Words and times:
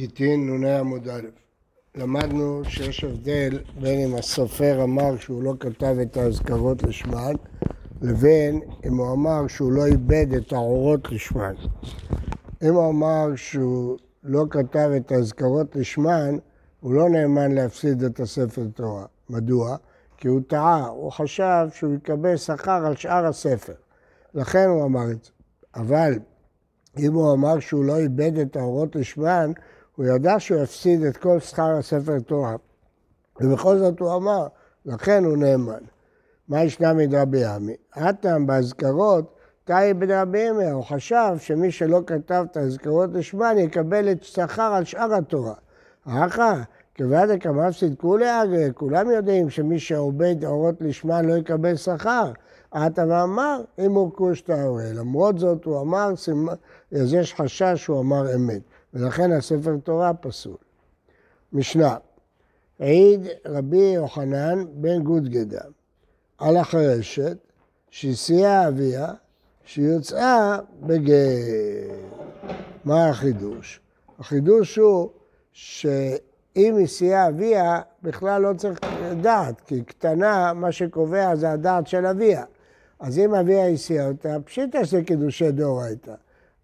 גיטין 0.00 0.60
נ"ה 0.60 0.78
עמוד 0.78 1.08
א'. 1.08 1.20
למדנו 1.94 2.62
שיש 2.64 3.04
הבדל 3.04 3.58
בין 3.80 4.00
אם 4.00 4.16
הסופר 4.16 4.82
אמר 4.82 5.16
שהוא 5.16 5.42
לא 5.42 5.54
כתב 5.60 5.96
את 6.02 6.16
האזכרות 6.16 6.82
לשמן, 6.82 7.32
לבין 8.02 8.60
אם 8.86 8.96
הוא 8.96 9.12
אמר 9.12 9.46
שהוא 9.46 9.72
לא 9.72 9.86
איבד 9.86 10.34
את 10.34 10.52
האורות 10.52 11.12
לשמן. 11.12 11.54
אם 12.62 12.74
הוא 12.74 12.90
אמר 12.90 13.36
שהוא 13.36 13.98
לא 14.24 14.44
כתב 14.50 14.90
את 14.96 15.12
האזכרות 15.12 15.76
לשמן, 15.76 16.36
הוא 16.80 16.94
לא 16.94 17.10
נאמן 17.10 17.52
להפסיד 17.52 18.02
את 18.02 18.20
הספר 18.20 18.62
תורה. 18.74 19.04
מדוע? 19.30 19.76
כי 20.16 20.28
הוא 20.28 20.40
טעה, 20.46 20.86
הוא 20.86 21.12
חשב 21.12 21.66
שהוא 21.74 21.94
יקבל 21.94 22.36
שכר 22.36 22.86
על 22.86 22.96
שאר 22.96 23.26
הספר. 23.26 23.74
לכן 24.34 24.68
הוא 24.68 24.84
אמר 24.84 25.10
את 25.10 25.24
זה. 25.24 25.30
אבל 25.74 26.18
אם 26.98 27.12
הוא 27.12 27.32
אמר 27.32 27.60
שהוא 27.60 27.84
לא 27.84 27.96
איבד 27.96 28.38
את 28.38 28.56
האורות 28.56 28.96
לשמן, 28.96 29.52
הוא 30.00 30.06
ידע 30.06 30.38
שהוא 30.38 30.62
יפסיד 30.62 31.02
את 31.02 31.16
כל 31.16 31.40
שכר 31.40 31.70
הספר 31.70 32.18
תורה. 32.18 32.56
ובכל 33.40 33.78
זאת 33.78 34.00
הוא 34.00 34.16
אמר, 34.16 34.46
לכן 34.86 35.24
הוא 35.24 35.36
נאמן. 35.36 35.82
מה 36.48 36.64
ישנה 36.64 36.92
מדרבי 36.92 37.44
עמי? 37.44 37.74
הטעם 37.94 38.46
באזכרות, 38.46 39.34
תאי 39.64 39.94
בדרבי 39.94 40.38
ימי, 40.38 40.70
הוא 40.70 40.84
חשב 40.84 41.34
שמי 41.38 41.70
שלא 41.70 42.00
כתב 42.06 42.44
את 42.50 42.56
האזכרות 42.56 43.10
לשמן 43.12 43.58
יקבל 43.58 44.12
את 44.12 44.22
שכר 44.22 44.62
על 44.62 44.84
שאר 44.84 45.14
התורה. 45.14 45.54
אחא, 46.06 46.54
כבד 46.94 47.26
דקמפסיד 47.30 47.94
כולי 47.98 48.42
אגרי, 48.42 48.70
כולם 48.74 49.10
יודעים 49.10 49.50
שמי 49.50 49.78
שעובד 49.78 50.44
אורות 50.44 50.74
לשמן 50.80 51.24
לא 51.24 51.34
יקבל 51.34 51.76
שכר. 51.76 52.32
עטה 52.70 53.04
ואמר, 53.08 53.62
אם 53.78 53.92
הוא 53.92 54.12
כוש 54.12 54.40
טהורי. 54.40 54.92
למרות 54.94 55.38
זאת 55.38 55.64
הוא 55.64 55.80
אמר, 55.80 56.10
אז 56.92 57.14
יש 57.14 57.34
חשש 57.34 57.74
שהוא 57.74 58.00
אמר 58.00 58.34
אמת. 58.34 58.62
ולכן 58.94 59.32
הספר 59.32 59.76
תורה 59.84 60.14
פסול. 60.14 60.56
משנה, 61.52 61.96
העיד 62.80 63.20
רבי 63.46 63.92
יוחנן 63.94 64.64
בן 64.72 65.02
גודגדה 65.02 65.60
על 66.38 66.56
החרשת 66.56 67.36
שהסיעה 67.90 68.68
אביה 68.68 69.12
שיוצאה 69.64 70.58
בגט. 70.80 71.14
מה 72.84 73.08
החידוש? 73.08 73.80
החידוש 74.18 74.76
הוא 74.76 75.10
שאם 75.52 76.78
הסיעה 76.84 77.28
אביה, 77.28 77.80
בכלל 78.02 78.42
לא 78.42 78.54
צריך 78.56 78.80
לדעת, 79.10 79.60
כי 79.60 79.82
קטנה, 79.82 80.52
מה 80.52 80.72
שקובע 80.72 81.36
זה 81.36 81.50
הדעת 81.50 81.86
של 81.86 82.06
אביה. 82.06 82.44
אז 83.00 83.18
אם 83.18 83.34
אביה 83.34 83.68
הסיעה 83.68 84.08
אותה, 84.08 84.36
פשיטה 84.44 84.84
שזה 84.84 85.02
קידושי 85.02 85.52
דאורייתא. 85.52 86.14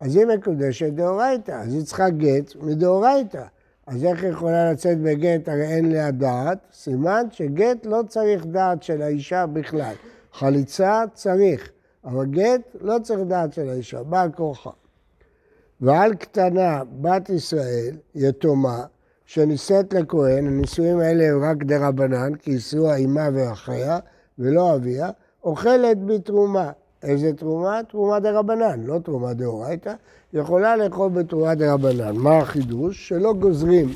אז 0.00 0.16
היא 0.16 0.27
מקודשת 0.27 0.92
דאורייתא, 0.92 1.52
אז 1.52 1.75
היא 1.75 1.84
צריכה 1.84 2.11
גט 2.11 2.56
מדאורייתא. 2.61 3.44
אז 3.86 4.05
איך 4.05 4.22
היא 4.22 4.30
יכולה 4.30 4.72
לצאת 4.72 5.00
בגט, 5.00 5.48
הרי 5.48 5.66
אין 5.66 5.92
לה 5.92 6.11
דעת? 6.11 6.58
סימן 6.72 7.27
שגט 7.30 7.86
לא 7.86 8.02
צריך 8.08 8.47
דעת 8.47 8.83
של 8.83 9.02
האישה 9.02 9.47
בכלל. 9.47 9.94
חליצה 10.33 11.05
צריך, 11.14 11.70
אבל 12.05 12.27
גט 12.27 12.77
לא 12.80 12.97
צריך 13.02 13.20
דעת 13.28 13.52
של 13.52 13.69
האישה, 13.69 14.02
בעל 14.02 14.33
כורחה. 14.33 14.70
ועל 15.80 16.14
קטנה, 16.14 16.83
בת 17.00 17.30
ישראל, 17.30 17.97
יתומה, 18.14 18.84
שנישאת 19.27 19.94
לכהן, 19.94 20.47
הנישואים 20.47 20.98
האלה 20.98 21.24
הם 21.24 21.44
רק 21.44 21.62
דרבנן, 21.62 22.34
כי 22.34 22.50
השיאוה 22.50 22.92
אימה 22.92 23.28
ואחיה, 23.34 23.98
ולא 24.39 24.74
אביה, 24.74 25.11
אוכלת 25.44 26.05
בתרומה. 26.06 26.70
איזה 27.02 27.33
תרומה? 27.33 27.80
תרומה 27.89 28.20
דרבנן, 28.20 28.80
לא 28.84 28.98
תרומה 28.98 29.34
דאורייתא. 29.34 29.94
יכולה 30.33 30.77
לאכול 30.77 31.11
בתרומה 31.11 31.55
דרבנן. 31.55 32.16
מה 32.16 32.39
החידוש? 32.39 33.08
שלא 33.08 33.33
גוזרים. 33.33 33.89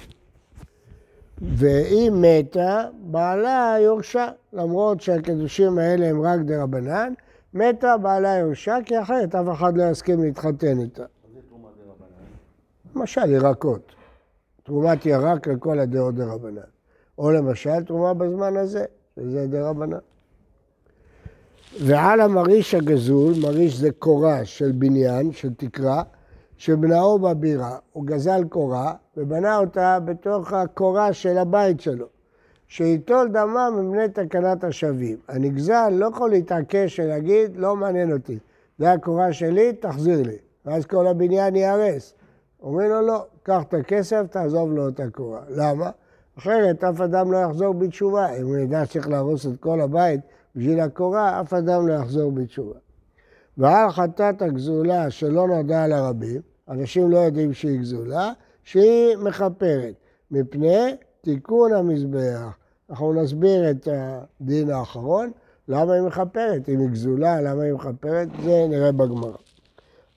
והיא 1.41 2.11
מתה, 2.15 2.85
בעלה 3.01 3.77
יורשה, 3.81 4.29
למרות 4.53 5.01
שהקידושים 5.01 5.79
האלה 5.79 6.07
הם 6.07 6.23
רק 6.23 6.41
דרבנן, 6.41 7.13
מתה 7.55 7.97
בעלה 7.97 8.37
יורשה, 8.37 8.79
כי 8.85 9.01
אחרת 9.01 9.35
אף 9.35 9.47
אחד 9.53 9.77
לא 9.77 9.91
יסכים 9.91 10.23
להתחתן 10.23 10.79
איתה. 10.79 11.05
למשל 12.97 13.31
ירקות. 13.31 13.93
תרומת 14.63 15.07
ירק 15.07 15.47
לכל 15.47 15.79
הדעות 15.79 16.15
דה 16.15 16.25
רבנן. 16.25 16.61
או 17.19 17.31
למשל 17.31 17.85
תרומה 17.85 18.15
בזמן 18.15 18.57
הזה, 18.57 18.85
שזה 19.17 19.47
דה 19.47 19.69
רבנן. 19.69 19.99
ועל 21.79 22.21
המריש 22.21 22.75
הגזול, 22.75 23.35
מריש 23.43 23.77
זה 23.77 23.91
קורה 23.91 24.45
של 24.45 24.73
בניין, 24.73 25.33
של 25.33 25.55
תקרה, 25.55 26.03
שבנאו 26.57 27.19
בבירה, 27.19 27.77
הוא 27.93 28.07
גזל 28.07 28.45
קורה 28.49 28.95
ובנה 29.17 29.59
אותה 29.59 29.99
בתוך 30.05 30.53
הקורה 30.53 31.13
של 31.13 31.39
הבית 31.39 31.81
שלו. 31.81 32.07
שייטול 32.69 33.29
דמם 33.29 33.73
מבני 33.79 34.09
תקנת 34.09 34.65
השבים. 34.65 35.17
הנגזל 35.29 35.89
לא 35.93 36.07
יכול 36.07 36.31
להתעקש 36.31 37.01
ולהגיד, 37.01 37.57
לא 37.57 37.77
מעניין 37.77 38.13
אותי, 38.13 38.39
זה 38.79 38.93
הקורה 38.93 39.33
שלי, 39.33 39.73
תחזיר 39.73 40.23
לי. 40.23 40.37
ואז 40.67 40.87
כל 40.87 41.07
הבניין 41.07 41.57
ייהרס. 41.57 42.15
אומרים 42.63 42.91
לו, 42.91 43.01
לא, 43.01 43.25
קח 43.43 43.63
את 43.69 43.75
הכסף, 43.75 44.23
תעזוב 44.31 44.73
לו 44.73 44.89
את 44.89 45.01
הקורה. 45.01 45.41
למה? 45.49 45.91
אחרת 46.39 46.85
אף 46.85 47.01
אדם 47.01 47.33
לא 47.33 47.39
יחזור 47.39 47.75
בתשובה. 47.75 48.37
אם 48.37 48.47
הוא 48.47 48.57
ידע 48.57 48.87
שצריך 48.87 49.09
להרוס 49.09 49.47
את 49.47 49.61
כל 49.61 49.81
הבית, 49.81 50.21
בשביל 50.57 50.81
הקורה, 50.81 51.41
אף 51.41 51.55
אדם 51.55 51.87
לא 51.87 51.93
יחזור 51.95 52.33
בתשובה. 52.33 52.79
ועל 53.59 53.91
חטאת 53.91 54.43
הגזולה 54.43 55.11
שלא 55.11 55.49
נודע 55.49 55.87
לרבים, 55.87 56.41
אנשים 56.69 57.11
לא 57.11 57.19
יודעים 57.19 57.53
שהיא 57.53 57.81
גזולה, 57.81 58.33
שהיא 58.65 59.17
מכפרת, 59.17 59.95
מפני 60.31 60.97
תיקון 61.21 61.73
המזבח. 61.73 62.57
אנחנו 62.91 63.13
נסביר 63.13 63.71
את 63.71 63.89
הדין 63.91 64.71
האחרון, 64.71 65.31
למה 65.69 65.93
היא 65.93 66.03
מכפרת, 66.03 66.69
אם 66.69 66.81
היא 66.81 66.89
גזולה, 66.89 67.41
למה 67.41 67.63
היא 67.63 67.73
מכפרת, 67.73 68.29
זה 68.43 68.67
נראה 68.69 68.93
בגמרא. 68.93 69.37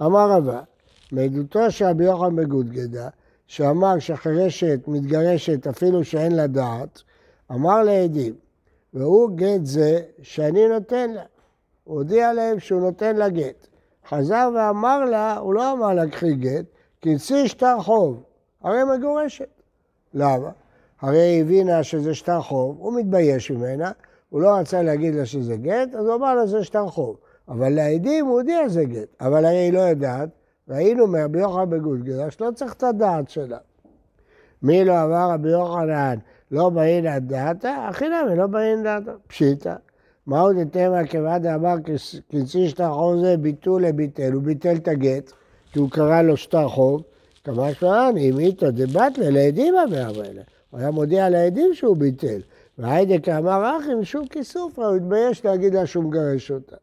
אמר 0.02 0.32
רבא, 0.32 0.62
מעדותו 1.12 1.72
של 1.72 1.86
רבי 1.86 2.06
יוחנן 2.06 2.36
בגודגדה, 2.36 3.10
שאמר 3.48 4.00
שחירשת 4.00 4.80
מתגרשת 4.88 5.68
אפילו 5.68 6.04
שאין 6.04 6.36
לה 6.36 6.48
דעת, 6.48 7.02
אמר 7.52 7.84
לעדים, 7.84 8.34
והוא 8.94 9.30
גט 9.36 9.60
זה 9.64 10.02
שאני 10.22 10.68
נותן 10.68 11.10
לה. 11.10 11.24
הוא 11.84 11.96
הודיע 11.98 12.34
להם 12.34 12.60
שהוא 12.60 12.82
נותן 12.82 13.16
לה 13.16 13.30
גט. 13.30 13.68
חזר 14.10 14.50
ואמר 14.56 15.06
לה, 15.06 15.38
הוא 15.38 15.54
לא 15.54 15.72
אמר 15.72 15.94
לה 15.94 16.08
קחי 16.08 16.36
גט, 16.36 16.66
צי 17.18 17.48
שטר 17.48 17.82
חוב, 17.82 18.24
הרי 18.62 18.84
מגורשת. 18.84 19.50
למה? 20.14 20.50
הרי 21.02 21.20
היא 21.20 21.42
הבינה 21.42 21.84
שזה 21.84 22.16
שטר 22.16 22.42
חוב, 22.42 22.78
הוא 22.80 22.94
מתבייש 23.00 23.52
ממנה, 23.52 23.92
הוא 24.30 24.42
לא 24.42 24.56
רצה 24.58 24.82
להגיד 24.82 25.16
לה 25.16 25.26
שזה 25.26 25.56
גט, 25.56 25.96
אז 25.96 26.06
הוא 26.06 26.16
אמר 26.16 26.36
לה 26.36 26.48
שזה 26.48 26.64
שטר 26.64 26.88
חוב. 26.88 27.18
אבל 27.48 27.70
לעדים 27.70 28.26
הוא 28.26 28.40
הודיע 28.40 28.70
שזה 28.70 28.86
גט, 28.86 29.08
אבל 29.22 29.46
הרי 29.46 29.58
היא 29.58 29.74
לא 29.74 29.80
יודעת, 29.80 30.30
ראינו 30.70 31.08
מרבי 31.08 31.40
יוחנן 31.40 31.70
בגודגדה 31.70 32.32
שלא 32.32 32.52
צריך 32.56 32.74
את 32.74 32.84
הדעת 32.84 33.30
שלה. 33.30 33.58
מי 34.62 34.86
לא 34.86 35.04
אמר 35.04 35.32
רבי 35.32 35.50
יוחנן, 35.50 36.18
לא 36.54 36.70
באין 36.70 37.08
עד 37.08 37.28
דעתה, 37.28 37.88
הכי 37.90 38.06
נמי 38.10 38.36
לא 38.36 38.48
באין 38.48 38.84
דעתה. 38.84 39.12
פשיטא. 39.28 39.76
מהו 40.28 40.54
דתמא 40.54 41.06
כיוון 41.06 41.42
דאמר 41.42 41.76
כנשיא 42.30 42.68
שטר 42.68 42.94
חוב 42.94 43.20
זה 43.20 43.38
ביטול 43.38 43.86
לביטל, 43.86 44.32
הוא 44.32 44.42
ביטל 44.42 44.76
את 44.76 44.88
הגט, 44.88 45.32
כי 45.72 45.80
הוא 45.80 45.90
קרא 45.90 46.22
לו 46.22 46.38
שטר 46.38 46.68
חוב, 46.68 47.04
כמה 47.44 47.74
שמען, 47.74 48.18
אם 48.18 48.40
איתו 48.40 48.72
דבטלה 48.72 49.30
לעדים 49.30 49.76
המאמרנה. 49.76 50.42
הוא 50.70 50.80
היה 50.80 50.92
מודיע 50.92 51.30
לעדים 51.30 51.74
שהוא 51.74 51.98
ביטל. 51.98 52.42
והיידה 52.78 53.20
כאמר 53.20 53.78
אחים, 53.80 54.04
שוב 54.04 54.28
כיסופרא, 54.30 54.88
הוא 54.88 54.96
התבייש 54.96 55.46
להגיד 55.46 55.74
לה 55.74 55.86
שהוא 55.86 56.04
מגרש 56.04 56.52
אותה. 56.52 56.76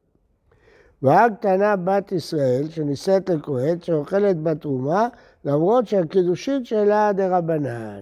והג 1.02 1.34
קטנה 1.34 1.76
בת 1.76 2.12
ישראל, 2.12 2.69
שנישאת 2.70 3.31
לכהן, 3.31 3.81
שאוכלת 3.82 4.42
בתרומה, 4.42 5.08
למרות 5.44 5.87
שהקידושין 5.87 6.64
שלה 6.64 7.12
דה 7.12 7.38
רבנן. 7.38 8.00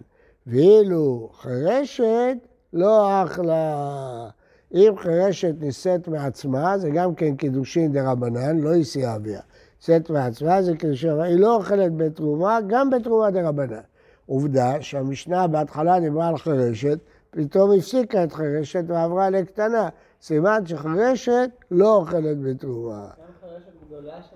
ואילו 0.49 1.31
חירשת 1.41 2.37
לא 2.73 3.23
אחלה. 3.23 4.29
אם 4.75 4.93
חירשת 4.97 5.55
נישאת 5.61 6.09
מעצמה, 6.09 6.79
זה 6.79 6.91
גם 6.91 7.15
כן 7.15 7.37
קידושין 7.37 7.93
דה 7.93 8.11
רבנן, 8.11 8.59
לא 8.59 8.73
איסי 8.73 9.15
אביה. 9.15 9.41
נישאת 9.77 10.11
מעצמה 10.11 10.62
זה 10.62 10.77
קידושין, 10.77 11.21
היא 11.21 11.41
לא 11.41 11.56
אוכלת 11.56 11.97
בתרומה, 11.97 12.59
גם 12.67 12.91
בתרומה 12.91 13.31
דה 13.31 13.49
רבנן. 13.49 13.81
עובדה 14.27 14.83
שהמשנה 14.83 15.47
בהתחלה 15.47 16.00
דיברה 16.00 16.29
על 16.29 16.39
חירשת, 16.39 16.99
פתאום 17.31 17.71
הפסיקה 17.79 18.25
את 18.25 18.33
חירשת 18.33 18.85
ועברה 18.87 19.31
לקטנה. 19.31 19.89
סימן 20.23 20.67
שחירשת 20.67 21.50
לא 21.71 21.95
אוכלת 21.95 22.43
בתרומה. 22.43 23.09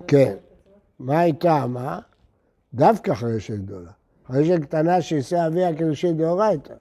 כן. 0.06 0.34
מה 0.98 1.20
הייתה? 1.20 1.66
מה? 1.66 1.98
דווקא 2.74 3.14
חירשת 3.14 3.54
גדולה. 3.54 3.90
חירשת 4.26 4.62
קטנה 4.62 5.02
שיעשה 5.02 5.46
אביה 5.46 5.74
קידושין 5.76 6.16
דאורייתא. 6.16 6.74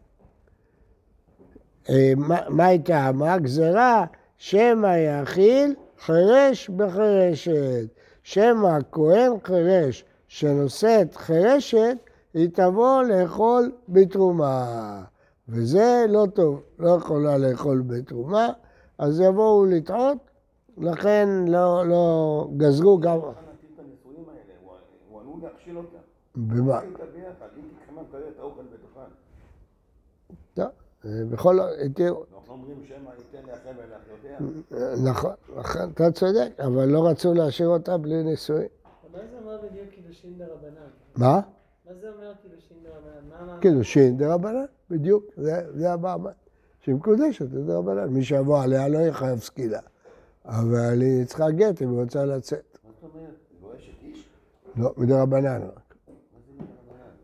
אה, 1.89 2.13
מה 2.49 2.65
הייתה? 2.65 3.11
מה 3.13 3.33
הגזרה? 3.33 4.05
שמא 4.37 4.97
יאכיל 4.97 5.75
חירש 5.99 6.69
בחירשת. 6.69 7.87
שמא 8.23 8.77
כהן 8.91 9.31
חירש 9.43 10.05
שנושאת 10.27 11.15
חירשת, 11.15 11.97
היא 12.33 12.49
תבוא 12.53 13.03
לאכול 13.03 13.71
בתרומה. 13.89 15.03
וזה 15.49 16.05
לא 16.09 16.25
טוב, 16.33 16.61
לא 16.79 16.89
יכולה 16.89 17.37
לאכול 17.37 17.83
בתרומה, 17.87 18.49
אז 18.97 19.19
יבואו 19.19 19.65
לטעות, 19.65 20.17
לכן 20.77 21.29
לא, 21.47 21.87
לא 21.87 22.47
גזרו 22.57 22.99
גם... 22.99 23.17
הוא 25.09 25.21
עלול 25.21 25.39
להכשיל 25.43 25.77
אותה. 25.77 25.97
במה? 26.35 26.81
אה, 31.05 31.25
בכל... 31.29 31.59
תראו, 31.95 32.23
אנחנו 32.33 32.53
אומרים 32.53 32.83
שמא 32.85 33.09
ייתן 33.17 33.49
לאחר 33.49 33.69
ולאחיותיה. 33.77 34.37
נכון, 35.03 35.33
נכון, 35.55 35.91
אתה 35.93 36.11
צודק, 36.11 36.49
אבל 36.59 36.85
לא 36.85 37.07
רצו 37.07 37.33
להשאיר 37.33 37.67
אותה 37.67 37.97
בלי 37.97 38.23
נישואין. 38.23 38.67
מה 39.11 39.19
זה 39.19 39.37
אומר 39.41 39.57
בדיוק 39.57 39.89
קידושין 39.89 40.37
דרבנן? 40.37 40.89
מה? 41.15 41.41
מה 41.85 41.93
זה 42.01 42.09
אומר 42.09 42.33
קידושין 42.41 42.77
דרבנן? 42.83 43.59
קידושין 43.59 44.17
דרבנן, 44.17 44.65
בדיוק, 44.89 45.25
זה, 45.37 45.65
זה 45.73 45.93
המעמד. 45.93 46.31
שהיא 46.79 46.95
מקודשת 46.95 47.45
דרבנן. 47.45 48.07
מי 48.07 48.23
שיבוא 48.23 48.63
עליה 48.63 48.87
לא 48.87 48.97
יהיה 48.97 49.13
חייב 49.13 49.39
סקילה. 49.39 49.79
אבל 50.45 51.01
היא 51.01 51.25
צריכה 51.25 51.51
גט 51.51 51.81
אם 51.81 51.89
היא 51.89 51.99
רוצה 51.99 52.25
לצאת. 52.25 52.77
מה 52.83 52.89
זאת 53.01 53.15
אומרת? 53.15 53.35
היא 53.51 53.59
גורשת 53.61 54.03
איש? 54.03 54.29
לא, 54.75 54.93
מדרבנן 54.97 55.61
רק. 55.61 55.90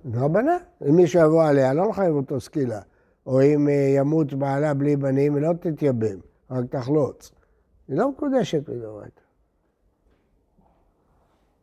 מדרבנן. 0.05 0.57
אם 0.89 0.95
מי 0.95 1.07
שיבוא 1.07 1.43
עליה 1.43 1.73
לא 1.73 1.89
מחייב 1.89 2.15
אותו 2.15 2.41
סקילה. 2.41 2.81
או 3.25 3.41
אם 3.41 3.69
אה, 3.69 3.73
ימות 3.73 4.33
בעלה 4.33 4.73
בלי 4.73 4.95
בנים, 4.95 5.35
היא 5.35 5.43
לא 5.43 5.53
תתייבם, 5.53 6.19
רק 6.51 6.65
תחלוץ. 6.69 7.31
היא 7.87 7.97
לא 7.97 8.11
מקודשת 8.11 8.69
מדאורייתא. 8.69 9.21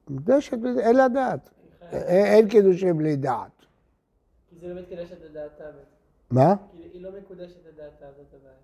מקודשת, 0.09 0.59
אין 0.79 0.97
לה 0.97 1.09
דעת. 1.09 1.51
אין 1.93 2.27
אין 2.27 2.49
קידושים 2.49 2.99
בלי 2.99 3.17
דעת. 3.17 3.51
כי 4.51 4.57
זה 4.61 4.75
לא 4.75 4.81
מתקדשת 4.81 5.17
לדעתה. 5.31 5.65
מה? 6.31 6.55
היא 6.93 7.03
לא 7.03 7.11
מקודשת 7.19 7.57
לדעתה, 7.69 8.07
זאת 8.17 8.27
הבעיה. 8.35 8.55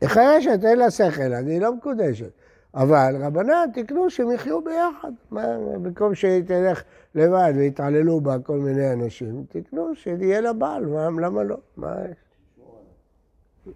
היא 0.00 0.08
חרשת, 0.08 0.64
אין 0.64 0.78
לה 0.78 0.90
שכל, 0.90 1.34
אז 1.34 1.46
היא 1.46 1.60
לא 1.60 1.74
מקודשת. 1.74 2.30
אבל 2.78 3.16
רבנן 3.20 3.66
תקנו 3.74 4.10
שהם 4.10 4.30
יחיו 4.30 4.60
ביחד. 4.64 5.12
מה, 5.30 5.42
במקום 5.58 6.14
שהיא 6.14 6.42
תלך 6.42 6.82
לבד 7.14 7.52
ויתעללו 7.56 8.20
בה 8.20 8.38
כל 8.38 8.58
מיני 8.58 8.92
אנשים, 8.92 9.44
תקנו 9.48 9.94
שיהיה 9.94 10.40
לה 10.40 10.52
בעל, 10.52 10.86
מה, 10.86 11.08
למה 11.10 11.42
לא? 11.42 11.56
מה 11.76 11.94
יש? 12.10 12.16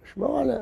לשמור 0.03 0.39
עליה. 0.39 0.59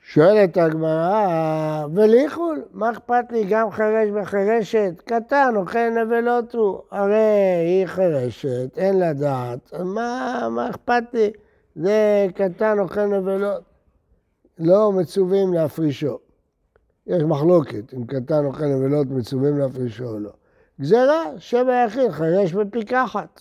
שואלת 0.00 0.56
הגמרא, 0.56 1.86
וליכול, 1.94 2.62
מה 2.72 2.90
אכפת 2.90 3.24
לי 3.30 3.44
גם 3.50 3.70
חירש 3.70 4.08
וחירשת? 4.14 4.92
קטן, 5.04 5.52
אוכל 5.56 5.88
נבלות 5.88 6.54
הוא. 6.54 6.80
הרי 6.90 7.56
היא 7.66 7.86
חירשת, 7.86 8.78
אין 8.78 8.98
לה 8.98 9.12
דעת, 9.12 9.74
מה, 9.84 10.48
מה 10.50 10.70
אכפת 10.70 11.04
לי? 11.12 11.30
זה 11.76 12.26
קטן, 12.34 12.78
אוכל 12.78 13.06
נבלות. 13.06 13.62
לא 14.58 14.92
מצווים 14.92 15.54
להפרישו. 15.54 16.27
יש 17.08 17.22
מחלוקת 17.22 17.94
אם 17.94 18.04
קטן 18.04 18.44
אוכל 18.44 18.66
נבלות 18.66 19.06
מצווים 19.06 19.58
להפרישו 19.58 20.04
או 20.04 20.18
לא. 20.18 20.30
גזירה, 20.80 21.24
שבע 21.38 21.84
יחיד, 21.86 22.10
חירש 22.10 22.52
בפיקחת. 22.52 23.40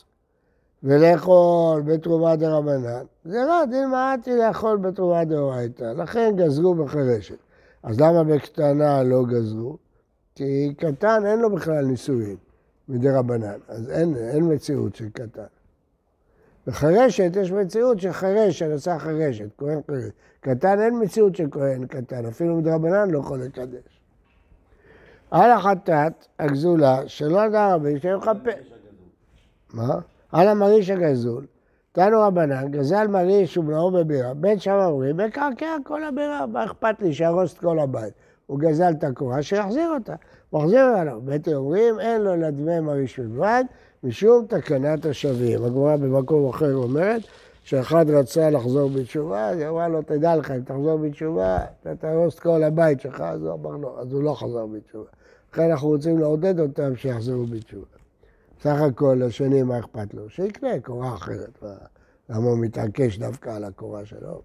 ולאכול 0.83 1.81
בתרומה 1.81 2.35
דרבנן, 2.35 3.03
גזירה 3.27 3.65
דין 3.65 3.89
מעטי 3.89 4.37
לאכול 4.37 4.77
בתרומה 4.77 5.25
דאורייתא, 5.25 5.83
לכן 5.83 6.33
גזרו 6.35 6.75
בחירשת. 6.75 7.37
אז 7.83 8.01
למה 8.01 8.23
בקטנה 8.23 9.03
לא 9.03 9.23
גזרו? 9.25 9.77
כי 10.35 10.73
קטן 10.77 11.25
אין 11.25 11.39
לו 11.39 11.55
בכלל 11.55 11.85
נישואין 11.85 12.35
מדרבנן, 12.89 13.59
אז 13.67 13.89
אין, 13.89 14.15
אין 14.15 14.53
מציאות 14.53 14.95
של 14.95 15.09
קטן. 15.09 15.43
בחירשת 16.67 17.31
יש 17.35 17.51
מציאות 17.51 17.99
של 17.99 18.11
חירש 18.11 18.59
שנשא 18.59 18.97
חירשת, 18.97 19.49
כהן 19.57 19.79
חירש. 19.87 20.11
קטן 20.39 20.79
אין 20.79 21.03
מציאות 21.03 21.35
של 21.35 21.47
כהן 21.51 21.85
קטן, 21.85 22.25
אפילו 22.25 22.55
מדרבנן 22.55 23.11
לא 23.11 23.19
יכול 23.19 23.39
לקדש. 23.41 24.01
על 25.31 25.51
החטאת 25.51 26.27
הגזולה 26.39 27.07
שלא 27.07 27.45
ידע 27.45 27.73
רבי 27.73 27.99
שמכפר. 27.99 28.51
מה? 29.73 29.99
על 30.31 30.47
המריש 30.47 30.89
הגזול, 30.89 31.45
תנו 31.91 32.21
רבנן, 32.21 32.71
גזל 32.71 33.07
מריש 33.07 33.57
ובנאו 33.57 33.91
בבירה, 33.91 34.33
בית 34.33 34.61
שם 34.61 34.79
אומרים, 34.81 35.17
מקרקע 35.17 35.75
כל 35.83 36.03
הבירה, 36.03 36.45
מה 36.45 36.65
אכפת 36.65 37.01
לי 37.01 37.13
שיהרוס 37.13 37.53
את 37.53 37.57
כל 37.57 37.79
הבית? 37.79 38.13
הוא 38.45 38.59
גזל 38.59 38.91
את 38.91 39.03
הקורה, 39.03 39.43
שיחזיר 39.43 39.89
אותה. 39.93 40.15
מחזיר 40.53 40.85
עליו. 40.85 41.21
בית 41.23 41.47
אומרים, 41.47 41.99
אין 41.99 42.21
לו 42.21 42.35
לדמי 42.35 42.79
מריש 42.79 43.19
בלבד, 43.19 43.63
משום 44.03 44.45
תקנת 44.47 45.05
השבים. 45.05 45.63
הגמרא 45.63 45.95
במקום 45.95 46.49
אחר 46.49 46.75
אומרת, 46.75 47.21
שאחד 47.63 48.05
רצה 48.09 48.49
לחזור 48.49 48.89
בתשובה, 48.89 49.49
אז 49.49 49.57
היא 49.59 49.67
אמרה 49.67 49.87
לו, 49.87 50.01
תדע 50.01 50.35
לך, 50.35 50.51
אם 50.51 50.61
תחזור 50.61 50.97
בתשובה, 50.97 51.57
אתה 51.81 51.95
תהרוס 51.95 52.35
את 52.35 52.39
כל 52.39 52.63
הבית 52.63 53.01
שלך, 53.01 53.21
אז 53.21 53.43
הוא 53.43 53.53
אמר 53.53 53.77
לו, 53.77 53.99
אז 53.99 54.13
הוא 54.13 54.23
לא 54.23 54.33
חזר 54.33 54.65
בתשובה. 54.65 55.09
לכן 55.51 55.71
אנחנו 55.71 55.87
רוצים 55.87 56.19
לעודד 56.19 56.59
אותם 56.59 56.95
שיחזרו 56.95 57.45
בתשובה. 57.45 57.85
סך 58.61 58.75
הכל, 58.89 59.21
השני, 59.23 59.63
מה 59.63 59.79
אכפת 59.79 60.13
לו? 60.13 60.29
שיקנה 60.29 60.79
קורה 60.79 61.15
אחרת. 61.15 61.61
מה, 61.61 61.75
למה 62.29 62.45
הוא 62.49 62.57
מתעקש 62.59 63.17
דווקא 63.17 63.49
על 63.49 63.63
הקורה 63.63 64.05
שלו? 64.05 64.41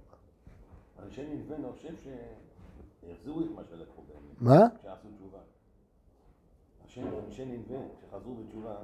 אנשי 1.06 1.22
נלווה, 1.34 1.56
אני 1.56 1.64
חושב 1.72 1.88
שיחזירו 2.02 3.40
את 3.40 3.46
מה 3.56 3.62
שלקחו 3.70 4.02
באמת, 4.08 4.58
מה? 4.60 4.66
שעשו 4.82 5.08
תשובה. 5.16 5.38
אנשי- 6.84 7.00
אנשי 7.28 7.44
נלווה, 7.44 7.78
שחזרו 8.00 8.34
בתשובה, 8.34 8.74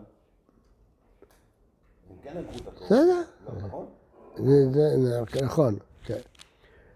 הם 2.10 2.16
כן 2.22 2.30
לקחו 2.38 2.56
את 2.58 2.68
הקרוב. 2.68 2.84
בסדר. 2.86 3.22
לא, 3.46 3.66
נכון? 3.66 3.86
זה, 4.36 4.70
זה, 4.72 4.88
זה 5.32 5.44
נכון, 5.44 5.76
כן. 6.04 6.18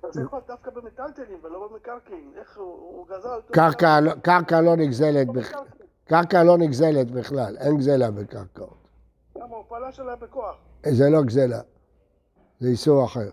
אז 0.08 0.14
זה 0.14 0.22
יכול 0.22 0.38
להיות 0.38 0.48
דווקא 0.48 0.70
במיטלטלין 0.70 1.38
ולא 1.42 1.68
במקרקעין. 1.68 2.32
איך 2.36 2.58
הוא 2.58 3.06
גזל... 3.08 3.28
קרקע, 3.52 4.00
לא- 4.00 4.12
קרקע 4.22 4.60
לא 4.60 4.76
נגזלת, 4.76 5.26
בכ- 5.28 5.52
קרקע 6.04 6.42
לא 6.42 6.58
נגזלת 6.58 7.10
בכלל, 7.10 7.56
אין 7.58 7.76
גזלה 7.76 8.10
בקרקעות. 8.10 8.88
למה 9.36 9.56
הוא 9.56 9.64
פלש 9.68 10.00
עליה 10.00 10.16
בכוח? 10.16 10.56
זה 10.86 11.10
לא 11.10 11.22
גזלה, 11.22 11.60
זה 12.60 12.68
איסור 12.68 13.04
אחר. 13.04 13.30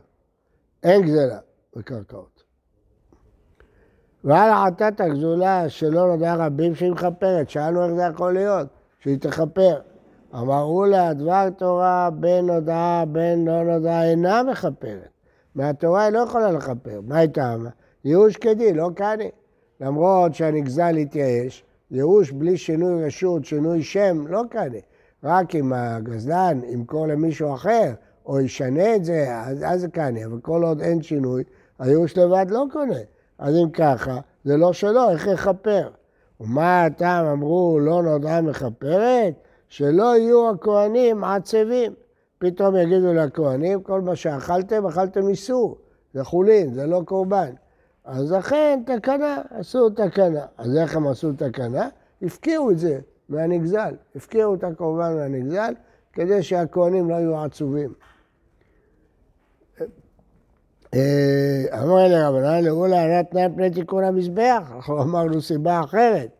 אין 0.83 1.01
גזלה 1.01 1.39
בקרקעות. 1.75 2.43
ועל 4.23 4.49
החטאת 4.51 5.01
הגזולה 5.01 5.69
שלא 5.69 6.07
נודע 6.07 6.35
רבים 6.35 6.75
שהיא 6.75 6.91
מכפרת, 6.91 7.49
שאלנו 7.49 7.83
איך 7.85 7.93
זה 7.93 8.01
יכול 8.13 8.33
להיות, 8.33 8.67
שהיא 8.99 9.19
תכפר. 9.19 9.81
אמרו 10.33 10.85
לה, 10.85 11.13
דבר 11.13 11.49
תורה 11.49 12.09
בין 12.13 12.49
הודעה 12.49 13.05
בין 13.05 13.45
לא 13.45 13.63
נודעה 13.63 14.09
אינה 14.09 14.43
מכפרת. 14.43 15.09
מהתורה 15.55 16.03
היא 16.03 16.13
לא 16.13 16.19
יכולה 16.19 16.51
לכפר. 16.51 17.01
מה 17.07 17.17
היא 17.17 17.29
טעמה? 17.29 17.69
ייאוש 18.05 18.37
כדין, 18.37 18.75
לא 18.75 18.89
קני. 18.95 19.29
למרות 19.81 20.35
שהנגזל 20.35 20.97
התייאש, 20.97 21.63
ייאוש 21.91 22.31
בלי 22.31 22.57
שינוי 22.57 23.05
רשות, 23.05 23.45
שינוי 23.45 23.83
שם, 23.83 24.27
לא 24.27 24.41
קני. 24.49 24.81
רק 25.23 25.55
אם 25.55 25.73
הגזלן 25.73 26.59
ימכור 26.67 27.07
למישהו 27.07 27.53
אחר, 27.53 27.93
או 28.25 28.39
ישנה 28.39 28.95
את 28.95 29.05
זה, 29.05 29.35
אז, 29.35 29.63
אז 29.65 29.81
זה 29.81 29.87
קני. 29.87 30.25
אבל 30.25 30.39
כל 30.39 30.63
עוד 30.63 30.81
אין 30.81 31.01
שינוי, 31.01 31.43
הייאוש 31.79 32.17
לבד 32.17 32.45
לא 32.49 32.65
קונה. 32.71 32.99
אז 33.39 33.55
אם 33.55 33.69
ככה, 33.69 34.19
זה 34.43 34.57
לא 34.57 34.73
שלו, 34.73 35.09
איך 35.09 35.27
יכפר? 35.27 35.89
ומה 36.39 36.85
הטעם 36.85 37.25
אמרו 37.25 37.79
לא 37.79 38.03
נודעה 38.03 38.41
מכפרת? 38.41 39.33
שלא 39.69 40.17
יהיו 40.17 40.49
הכהנים 40.49 41.23
עצבים. 41.23 41.93
פתאום 42.37 42.75
יגידו 42.75 43.13
לכהנים, 43.13 43.83
כל 43.83 44.01
מה 44.01 44.15
שאכלתם, 44.15 44.85
אכלתם 44.85 45.27
איסור. 45.27 45.77
זה 46.13 46.23
חולין, 46.23 46.73
זה 46.73 46.85
לא 46.85 47.01
קורבן. 47.05 47.51
אז 48.05 48.31
לכן 48.31 48.79
תקנה, 48.85 49.41
עשו 49.49 49.89
תקנה. 49.89 50.45
אז 50.57 50.77
איך 50.77 50.95
הם 50.95 51.07
עשו 51.07 51.33
תקנה? 51.33 51.89
הפקיעו 52.21 52.71
את 52.71 52.79
זה 52.79 52.99
מהנגזל. 53.29 53.95
הפקיעו 54.15 54.55
את 54.55 54.63
הקורבן 54.63 55.15
מהנגזל, 55.15 55.73
כדי 56.13 56.43
שהכהנים 56.43 57.09
לא 57.09 57.15
יהיו 57.15 57.37
עצובים. 57.37 57.93
אה, 60.93 61.81
אמר 61.83 62.05
אלה 62.05 62.29
רבנן, 62.29 62.63
לאולה 62.63 63.03
ענת 63.03 63.31
תנאי 63.31 63.47
פני 63.55 63.69
תיקון 63.69 64.03
המזבח. 64.03 64.71
אנחנו 64.75 65.01
אמרנו 65.01 65.41
סיבה 65.41 65.81
אחרת. 65.83 66.38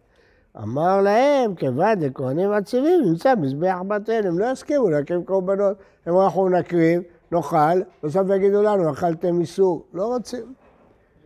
אמר 0.63 1.01
להם, 1.01 1.55
כיוון 1.55 1.99
דכהנים 1.99 2.51
עצובים, 2.51 3.01
נמצא 3.05 3.35
מזבח 3.35 3.77
בטל, 3.87 4.27
הם 4.27 4.39
לא 4.39 4.51
יסכימו 4.51 4.89
להקים 4.89 5.23
קורבנות. 5.23 5.77
הם 6.05 6.13
אמרו, 6.13 6.25
אנחנו 6.25 6.49
נקריב, 6.49 7.01
נאכל, 7.31 7.81
בסוף 8.03 8.27
יגידו 8.35 8.63
לנו, 8.63 8.91
אכלתם 8.91 9.39
איסור. 9.39 9.85
לא 9.93 10.05
רוצים. 10.05 10.53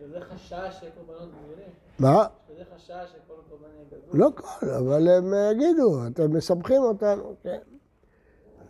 וזה 0.00 0.20
חשש 0.20 0.80
שקורבנות 0.80 1.28
גדולים. 1.28 1.68
מה? 1.98 2.26
וזה 2.50 2.62
חשש 2.76 2.88
שכל 2.88 3.34
קורבן 3.50 3.66
יהיה 3.74 3.84
גדול. 4.08 4.20
לא 4.20 4.30
כל, 4.34 4.70
אבל 4.70 5.08
הם 5.08 5.34
יגידו, 5.52 6.06
אתם 6.06 6.32
מסבכים 6.36 6.82
אותנו, 6.82 7.34
כן. 7.42 7.58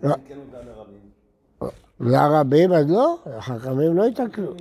אז 0.03 0.11
הם 0.11 0.21
כן 0.29 0.39
אז 2.73 2.91
לא, 2.91 3.19
החכמים 3.27 3.97
לא 3.97 4.05
יתקנו. 4.05 4.53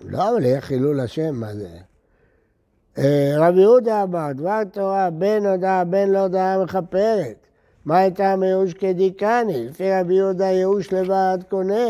לא, 0.00 0.30
אבל 0.30 0.44
יהיה 0.44 0.60
חילול 0.60 1.00
השם, 1.00 1.34
מה 1.34 1.54
זה? 1.54 1.68
אה, 2.98 3.34
רב 3.38 3.56
יהודה 3.56 4.02
אמר, 4.02 4.32
דבר 4.32 4.64
תורה 4.72 5.10
בין 5.10 5.46
הודעה 5.46 5.84
בין 5.84 6.10
לא 6.10 6.18
הודעה 6.18 6.64
מכפרת. 6.64 7.46
מה 7.84 7.98
הייתה 7.98 8.36
מייאוש 8.36 8.74
כדיקני? 8.74 9.68
לפי 9.68 9.92
רבי 9.92 10.14
יהודה 10.14 10.44
ייאוש 10.44 10.92
לבד 10.92 11.38
קונה. 11.48 11.88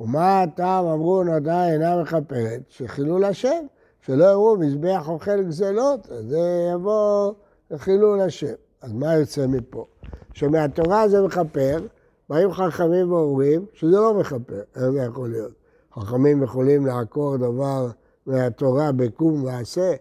ומה 0.00 0.42
הטעם 0.42 0.86
אמרו 0.86 1.24
נודעה 1.24 1.72
אינה 1.72 2.02
מכפרת? 2.02 2.60
שחילול 2.68 3.24
השם, 3.24 3.66
שלא 4.06 4.24
יראו 4.24 4.56
מזבח 4.56 5.08
אוכל 5.08 5.42
גזלות, 5.42 6.12
אז 6.12 6.24
זה 6.24 6.70
יבוא 6.74 7.32
לחילול 7.70 8.20
השם. 8.20 8.54
אז 8.82 8.92
מה 8.92 9.14
יוצא 9.14 9.46
מפה? 9.46 9.86
שמהתורה 10.34 11.08
זה 11.08 11.22
מכפר, 11.22 11.78
באים 12.28 12.52
חכמים 12.52 13.12
ואומרים 13.12 13.66
שזה 13.72 13.96
לא 13.96 14.14
מכפר, 14.14 14.60
איך 14.76 14.90
זה 14.90 15.02
יכול 15.02 15.30
להיות? 15.30 15.52
חכמים 15.94 16.42
יכולים 16.42 16.86
לעקור 16.86 17.36
דבר 17.36 17.90
מהתורה 18.26 18.92
בקום 18.92 19.44
ועשה, 19.44 19.92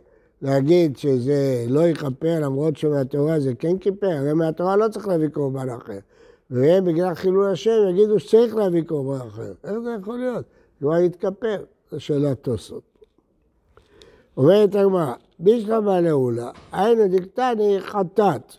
להגיד 0.42 0.98
שזה 0.98 1.66
לא 1.68 1.88
יכפר 1.88 2.40
למרות 2.40 2.78
שמהתורה 2.78 3.40
זה 3.40 3.56
כן 3.60 3.78
כיפר, 3.78 4.12
הרי 4.12 4.34
מהתורה 4.34 4.76
לא 4.76 4.88
צריך 4.88 5.08
להביא 5.08 5.28
קורבן 5.28 5.70
אחר. 5.70 6.00
והם 6.50 6.86
בגלל 6.86 7.14
חילול 7.14 7.52
השם 7.52 7.72
יגידו 7.90 8.20
שצריך 8.20 8.56
להביא 8.56 8.84
קורבן 8.84 9.28
אחר. 9.28 9.54
איך 9.64 9.80
זה 9.84 9.96
יכול 10.02 10.20
להיות? 10.20 10.46
כבר 10.80 10.98
יתכפר, 10.98 11.64
זו 11.92 12.00
שאלת 12.00 12.44
תוספות. 12.44 12.84
אומרת 14.38 14.76
הגמרא, 14.76 15.14
בישלמה 15.40 16.02
לעולה, 16.02 16.52
היינו 16.72 17.08
דיקטני 17.08 17.78
חטאת. 17.80 18.54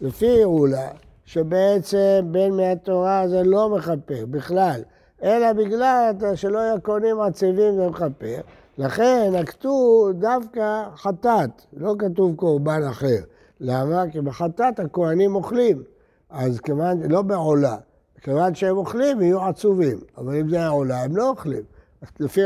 לפי 0.00 0.42
עולה, 0.42 0.88
שבעצם 1.24 2.20
בין 2.30 2.56
מהתורה 2.56 3.28
זה 3.28 3.42
לא 3.44 3.68
מכפר 3.68 4.26
בכלל, 4.30 4.80
אלא 5.22 5.52
בגלל 5.52 6.12
שלא 6.34 6.58
יהיו 6.58 6.82
קונים 6.82 7.20
עצבים 7.20 7.74
זה 7.74 7.88
מכפר, 7.88 8.40
לכן 8.82 9.32
נקטו 9.32 10.08
דווקא 10.12 10.84
חטאת, 10.96 11.50
לא 11.76 11.94
כתוב 11.98 12.36
קורבן 12.36 12.82
אחר. 12.90 13.18
למה? 13.60 14.04
כי 14.10 14.20
בחטאת 14.20 14.80
הכהנים 14.80 15.34
אוכלים, 15.34 15.82
אז 16.30 16.60
כיוון, 16.60 17.02
לא 17.02 17.22
בעולה, 17.22 17.76
כיוון 18.20 18.54
שהם 18.54 18.76
אוכלים 18.76 19.22
יהיו 19.22 19.44
עצובים, 19.44 20.00
אבל 20.18 20.36
אם 20.36 20.48
זה 20.48 20.56
היה 20.56 20.68
עולה 20.68 21.02
הם 21.02 21.16
לא 21.16 21.28
אוכלים. 21.28 21.62
אז 22.02 22.08
לפי 22.20 22.40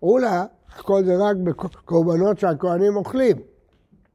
עולה, 0.00 0.44
כל 0.82 1.04
זה 1.04 1.16
רק 1.16 1.36
בקורבנות 1.36 2.38
שהכהנים 2.38 2.96
אוכלים, 2.96 3.36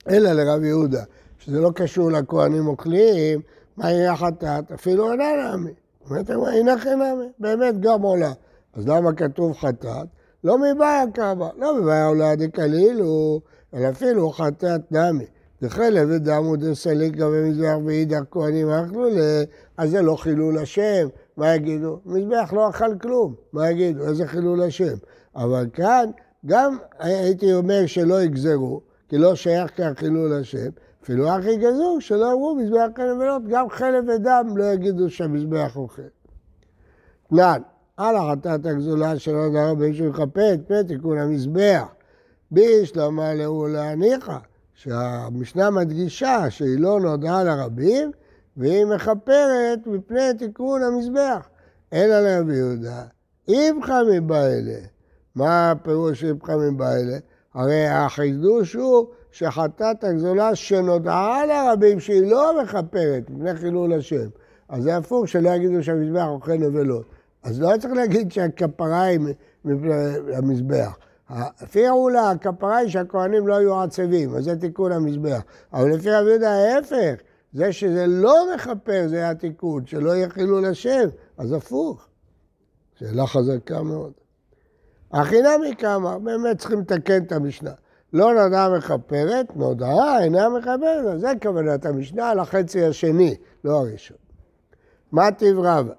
אלא 0.09 0.31
לרב 0.31 0.63
יהודה, 0.63 1.03
שזה 1.39 1.59
לא 1.59 1.71
קשור 1.75 2.12
לכהנים 2.12 2.67
אוכלים, 2.67 3.41
מה 3.77 3.91
יהיה 3.91 4.15
חטאת? 4.15 4.71
אפילו 4.71 5.12
אינה 5.12 5.24
נעמי. 5.43 5.74
אומרת 6.09 6.29
הנה 6.29 6.77
חינמי, 6.77 7.29
באמת 7.39 7.79
גם 7.79 8.01
עולה. 8.01 8.31
אז 8.74 8.88
למה 8.88 9.13
כתוב 9.13 9.53
חטאת? 9.53 10.07
לא 10.48 10.58
מבעיה 10.58 11.04
קמה, 11.13 11.50
לא 11.58 11.82
מבעיה 11.82 12.06
עולה 12.06 12.36
דקלילו, 12.36 13.42
אלא 13.74 13.89
אפילו 13.89 14.30
חטאת 14.30 14.92
נמי. 14.92 15.25
דחלב 15.62 16.10
ודמו 16.12 16.56
דסליקה 16.56 17.25
במזבח 17.25 17.75
ואידך 17.86 18.22
כהנים 18.32 18.70
אכלו 18.70 19.10
ל... 19.10 19.20
אז 19.77 19.89
זה 19.89 20.01
לא 20.01 20.16
חילול 20.16 20.58
השם. 20.58 21.08
מה 21.38 21.56
יגידו? 21.56 22.00
מזבח 22.06 22.54
לא 22.54 22.70
אכל 22.70 22.96
כלום. 23.01 23.36
מה 23.54 23.72
יגידו? 23.72 24.08
איזה 24.08 24.27
חילול 24.27 24.63
השם. 24.63 24.96
אבל 25.36 25.66
כאן 25.74 26.10
גם 26.46 26.77
הייתי 27.00 27.54
אומר 27.54 27.86
שלא 27.86 28.22
יגזרו, 28.22 28.82
כי 29.10 29.18
לא 29.18 29.36
שייך 29.36 29.77
כאן 29.77 29.94
חילול 29.96 30.34
השם, 30.34 30.70
אפילו 31.04 31.30
הכי 31.30 31.58
גזור, 31.58 31.98
שלא 32.00 32.34
אמרו 32.34 32.56
מזבח 32.56 32.88
כנבלות, 32.96 33.42
גם 33.48 33.70
חלב 33.70 34.06
ודם 34.08 34.54
לא 34.56 34.63
יגידו 34.63 35.10
שהמזבח 35.10 35.75
אוכל. 35.75 36.01
תנן, 37.30 37.62
על 37.98 38.16
החטאת 38.16 38.66
הגזולה 38.66 39.20
שלא 39.20 39.50
נדע 39.50 39.74
מישהו 39.74 40.08
יכפה 40.08 40.54
את 40.54 40.60
פני 40.68 40.84
תיקון 40.88 41.18
המזבח. 41.18 41.86
בישלמה 42.51 43.34
לעולה 43.34 43.96
ניחא, 43.96 44.38
שהמשנה 44.74 45.70
מדגישה 45.70 46.50
שהיא 46.50 46.80
לא 46.80 47.00
נודעה 47.00 47.44
לרבים, 47.44 48.12
והיא 48.58 48.86
מכפרת 48.86 49.80
מפני 49.86 50.34
תיקון 50.38 50.84
המזבח. 50.84 51.50
אלא 51.94 52.20
לרבי 52.20 52.56
יהודה, 52.56 53.04
אימך 53.48 53.94
מבעלה. 54.12 54.80
מה 55.36 55.72
הפירוש 55.72 56.24
אימך 56.24 56.50
מבעלה? 56.50 57.18
הרי 57.54 57.88
החידוש 57.88 58.74
הוא 58.74 59.08
שחטאת 59.32 60.04
הגזולה 60.04 60.56
שנודעה 60.56 61.46
לרבים 61.46 62.00
שהיא 62.00 62.32
לא 62.32 62.62
מכפרת 62.63 63.30
מפני 63.30 63.56
חילול 63.56 63.94
השם. 63.94 64.27
אז 64.70 64.84
זה 64.84 64.98
הפוך, 64.98 65.27
שלא 65.27 65.50
יגידו 65.50 65.84
שהמזבח 65.84 66.25
אוכל 66.27 66.54
נבלות. 66.54 67.16
אז 67.48 67.62
לא 67.62 67.77
צריך 67.80 67.94
להגיד 67.94 68.32
שהכפרה 68.32 69.01
היא 69.01 69.20
המזבח. 70.34 70.98
לפי 71.62 71.88
העולה, 71.88 72.32
הכפרה 72.32 72.77
היא 72.77 72.89
שהכוהנים 72.89 73.48
לא 73.48 73.56
היו 73.56 73.82
עצבים, 73.82 74.36
אז 74.36 74.44
זה 74.44 74.56
תיקון 74.56 74.92
המזבח. 74.92 75.42
אבל 75.74 75.89
לפי 75.89 76.12
רבי 76.12 76.30
יהודה 76.30 76.51
ההפך, 76.51 77.16
זה 77.54 77.74
שזה 77.74 78.08
לא 78.08 78.36
מכפר, 78.56 79.06
זה 79.08 79.30
התיקון, 79.30 79.86
שלא 79.86 80.10
יהיה 80.16 80.30
חילול 80.30 80.66
השם, 80.66 81.10
אז 81.38 81.54
הפוך. 81.54 82.08
שאלה 83.00 83.27
חזקה 83.27 83.82
מאוד. 83.82 84.13
החינמי 85.12 85.75
כמה, 85.77 86.20
באמת 86.20 86.58
צריכים 86.58 86.80
לתקן 86.80 87.24
את 87.24 87.32
המשנה. 87.32 87.72
לא 88.13 88.34
נודעה 88.34 88.77
מכפרת, 88.77 89.56
נודעה 89.56 90.24
אינה 90.24 90.50
מכפרת, 90.50 91.20
זה 91.20 91.32
כוונת 91.42 91.86
המשנה 91.86 92.30
על 92.30 92.39
החצי 92.39 92.86
השני, 92.86 93.36
לא 93.63 93.80
הראשון. 93.80 94.18
מה 95.12 95.32
טיב 95.32 95.60
רבא? 95.60 95.94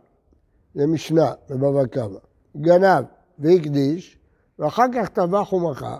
זה 0.78 0.86
משנה 0.86 1.32
בבבא 1.50 1.86
קמא. 1.86 2.18
גנב 2.56 3.04
והקדיש, 3.38 4.18
ואחר 4.58 4.84
כך 4.94 5.08
טבח 5.08 5.52
ומכר, 5.52 5.98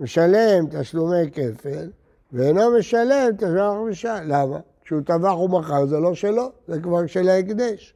משלם 0.00 0.66
תשלומי 0.70 1.30
כפל, 1.32 1.90
ואינו 2.32 2.78
משלם 2.78 3.30
תשלומי 3.36 3.84
חמישה. 3.84 4.20
למה? 4.24 4.58
כשהוא 4.84 5.00
טבח 5.00 5.38
ומכר 5.38 5.86
זה 5.86 5.98
לא 5.98 6.14
שלו, 6.14 6.52
זה 6.68 6.80
כבר 6.80 7.06
של 7.06 7.28
ההקדש. 7.28 7.94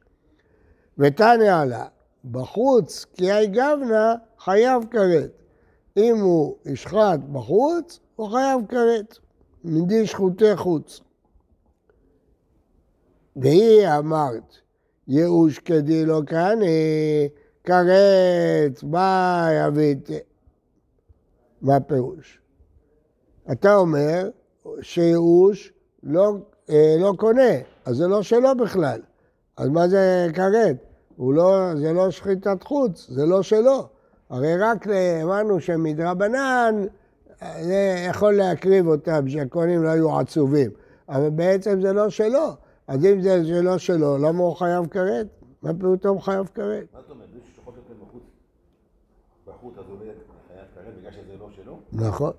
ותניא 0.97 1.53
עלה, 1.53 1.85
בחוץ 2.31 3.05
כי 3.13 3.33
אי 3.33 3.47
גבנה 3.47 4.15
חייב 4.39 4.83
כרת. 4.91 5.31
אם 5.97 6.17
הוא 6.21 6.55
ישחט 6.65 7.19
בחוץ, 7.31 7.99
הוא 8.15 8.29
חייב 8.29 8.61
כרת. 8.69 9.17
מדי 9.63 10.07
שחוטי 10.07 10.55
חוץ. 10.55 11.01
והיא 13.35 13.87
אמרת, 13.97 14.57
ייאוש 15.09 15.59
כדי 15.59 16.05
לא 16.05 16.21
כעני, 16.25 17.29
כרת, 17.63 18.83
ביי 18.83 19.67
אביתי. 19.67 20.19
מה 21.61 21.75
הפירוש? 21.75 22.39
אתה 23.51 23.75
אומר 23.75 24.29
שייאוש 24.81 25.73
לא, 26.03 26.33
אה, 26.69 26.95
לא 26.99 27.13
קונה, 27.17 27.51
אז 27.85 27.95
זה 27.95 28.07
לא 28.07 28.21
שלו 28.21 28.57
בכלל. 28.57 29.01
אז 29.57 29.69
מה 29.69 29.87
זה 29.87 30.27
כרת? 30.33 30.75
לא, 31.19 31.75
זה 31.75 31.93
לא 31.93 32.11
שחיטת 32.11 32.63
חוץ, 32.63 33.07
זה 33.09 33.25
לא 33.25 33.43
שלו. 33.43 33.87
הרי 34.29 34.57
רק 34.57 34.87
אמרנו 35.23 35.59
שמדרבנן 35.59 36.75
זה 37.61 38.05
יכול 38.09 38.33
להקריב 38.33 38.87
אותם, 38.87 39.29
שהכהנים 39.29 39.83
לא 39.83 39.89
היו 39.89 40.19
עצובים, 40.19 40.71
אבל 41.09 41.29
בעצם 41.29 41.81
זה 41.81 41.93
לא 41.93 42.09
שלו. 42.09 42.53
אז 42.89 43.05
אם 43.05 43.21
זה 43.21 43.45
שלא 43.45 43.77
שלו, 43.77 44.17
למה 44.17 44.39
הוא 44.39 44.55
חייב 44.55 44.87
כרת? 44.87 45.27
מה 45.61 45.71
פתאום 45.97 46.21
חייב 46.21 46.47
כרת? 46.55 46.85
מה 46.93 46.99
אתה 46.99 47.11
אומר, 47.11 47.25
זה 47.33 47.39
ששוחט 47.51 47.67
אותו 47.67 47.93
בחוץ, 48.05 48.23
בחוץ 49.47 49.77
אז 49.77 49.83
הוא 49.89 49.97
לא 49.99 50.05
חייב 50.47 50.65
כרת 50.75 50.93
בגלל 50.99 51.11
שזה 51.11 51.37
לא 51.39 51.49
שלו? 51.55 51.79
נכון. 51.93 52.31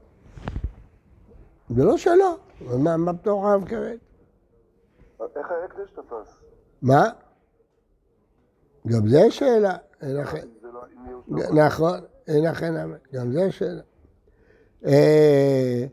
זה 1.76 1.84
לא 1.84 1.96
שלו, 1.96 2.36
מה, 2.78 2.96
מה 2.96 3.14
פתאום 3.14 3.44
חייב 3.44 3.68
כרת? 3.68 3.98
איך 5.36 5.46
ההקדש 5.50 5.90
תפס? 5.92 6.42
מה? 6.82 7.10
גם 8.86 9.08
זה 9.08 9.30
שאלה. 9.30 9.76
אין 10.02 10.16
לכם- 10.16 10.46
זה 10.60 10.68
לא 10.72 11.64
נכון, 11.66 12.00
אין 12.28 12.44
לכם. 12.44 12.74
גם 13.12 13.32
זה 13.32 13.52
שאלה. 13.52 13.82
אה, 14.86 15.84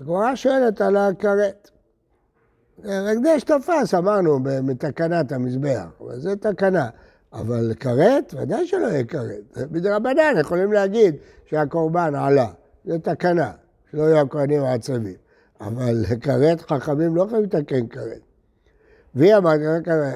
הגמרא 0.00 0.34
שואלת 0.34 0.80
על 0.80 0.96
הכרת. 0.96 1.70
הקדש 2.84 3.42
תפס, 3.42 3.94
אמרנו, 3.94 4.38
מתקנת 4.62 5.32
המזבח, 5.32 5.86
אבל 6.00 6.20
זה 6.20 6.36
תקנה. 6.36 6.88
אבל 7.32 7.72
כרת, 7.80 8.34
ודאי 8.36 8.66
שלא 8.66 8.86
יהיה 8.86 9.04
כרת. 9.04 9.58
מדרבנן 9.70 10.34
יכולים 10.40 10.72
להגיד 10.72 11.14
שהקורבן 11.46 12.14
עלה, 12.14 12.46
זה 12.84 12.98
תקנה, 12.98 13.50
שלא 13.90 14.02
יהיו 14.02 14.18
הכהנים 14.18 14.62
העצבים. 14.62 15.14
אבל 15.60 16.04
כרת, 16.20 16.60
חכמים 16.60 17.16
לא 17.16 17.22
יכולים 17.22 17.44
לתקן 17.44 17.86
כרת. 17.86 18.20
והיא 19.14 19.36
אמרת, 19.36 19.60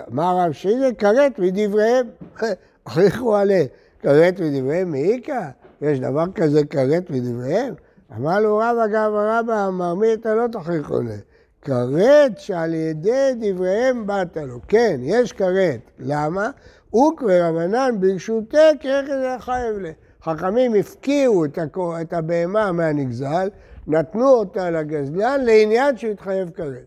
מה 0.09 0.31
הרב 0.31 0.53
שלי? 0.53 0.95
כרת 0.99 1.39
מדבריהם. 1.39 2.07
הוכיחו 2.87 3.37
עליה, 3.37 3.65
כרת 4.01 4.41
מדבריהם 4.41 4.91
מעיקה? 4.91 5.51
יש 5.83 6.01
דבר 6.01 6.25
כזה 6.35 6.65
כרת 6.65 7.11
מדבריהם? 7.11 7.75
אמר 8.17 8.41
לו 8.41 8.57
רבא 8.57 8.87
גם 8.87 9.13
רבא, 9.15 9.69
אמר 9.69 9.95
מי 9.95 10.15
אתה 10.15 10.35
לא 10.35 10.47
תוכיחו 10.53 11.01
לה? 11.01 11.17
כרת 11.63 12.39
שעל 12.39 12.75
ידי 12.75 13.33
דבריהם 13.41 14.07
באת 14.07 14.37
לו. 14.37 14.59
כן, 14.69 15.01
יש 15.03 15.33
כרת. 15.33 15.81
למה? 15.99 16.51
וקבר 16.89 17.43
רבנן 17.43 18.01
ברשותך 18.01 18.59
כרכת 18.81 19.07
זה 19.07 19.37
חייב 19.39 19.79
לה. 19.79 19.91
חכמים 20.23 20.75
הפקיעו 20.75 21.45
את, 21.45 22.13
הבהמה 22.13 22.73
מהנגזל, 22.73 23.49
נתנו 23.87 24.29
אותה 24.29 24.71
לגזלן 24.71 25.41
לעניין 25.45 25.97
שהתחייב 25.97 26.51
כרת. 26.51 26.87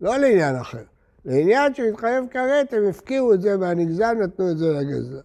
לא 0.00 0.16
לעניין 0.16 0.56
אחר. 0.56 0.82
לעניין 1.24 1.74
שמתחייב 1.74 2.24
כרת, 2.30 2.72
הם 2.72 2.88
הפקיעו 2.88 3.34
את 3.34 3.40
זה 3.40 3.56
מהנגזל, 3.56 4.12
נתנו 4.12 4.50
את 4.50 4.58
זה 4.58 4.72
לגזל. 4.72 5.20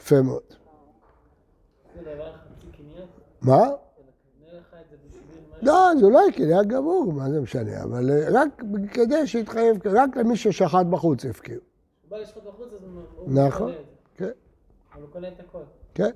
יפה 0.00 0.22
מאוד. 0.22 0.42
מה? 3.42 3.58
קנה 3.58 4.58
לך 4.58 4.74
את 4.80 4.90
זה 4.90 4.96
בשביל 5.06 5.22
משהו? 5.30 5.45
לא, 5.62 5.90
זה 6.00 6.06
לא 6.08 6.20
קניין 6.36 6.68
גמור, 6.68 7.12
מה 7.12 7.30
זה 7.30 7.40
משנה, 7.40 7.82
אבל 7.82 8.10
אה, 8.10 8.26
רק 8.32 8.62
כדי 8.92 9.26
שיתחייב, 9.26 9.76
רק 9.86 10.16
למי 10.16 10.36
ששחט 10.36 10.86
בחוץ 10.90 11.24
הפקיעו. 11.24 11.60
הוא 11.60 12.10
בא 12.10 12.16
לשחוט 12.22 12.44
בחוץ, 12.44 12.68
אז 12.72 12.82
הוא 12.82 13.02
הוא 13.16 13.46
נכון. 13.46 13.72
קונה 13.72 13.72
זה. 13.72 13.84
כן, 14.16 14.30
אבל 14.94 15.02
הוא 15.02 15.10
קונה 15.10 15.28
את 15.28 15.40
הכל. 15.40 15.58
כן. 15.94 16.10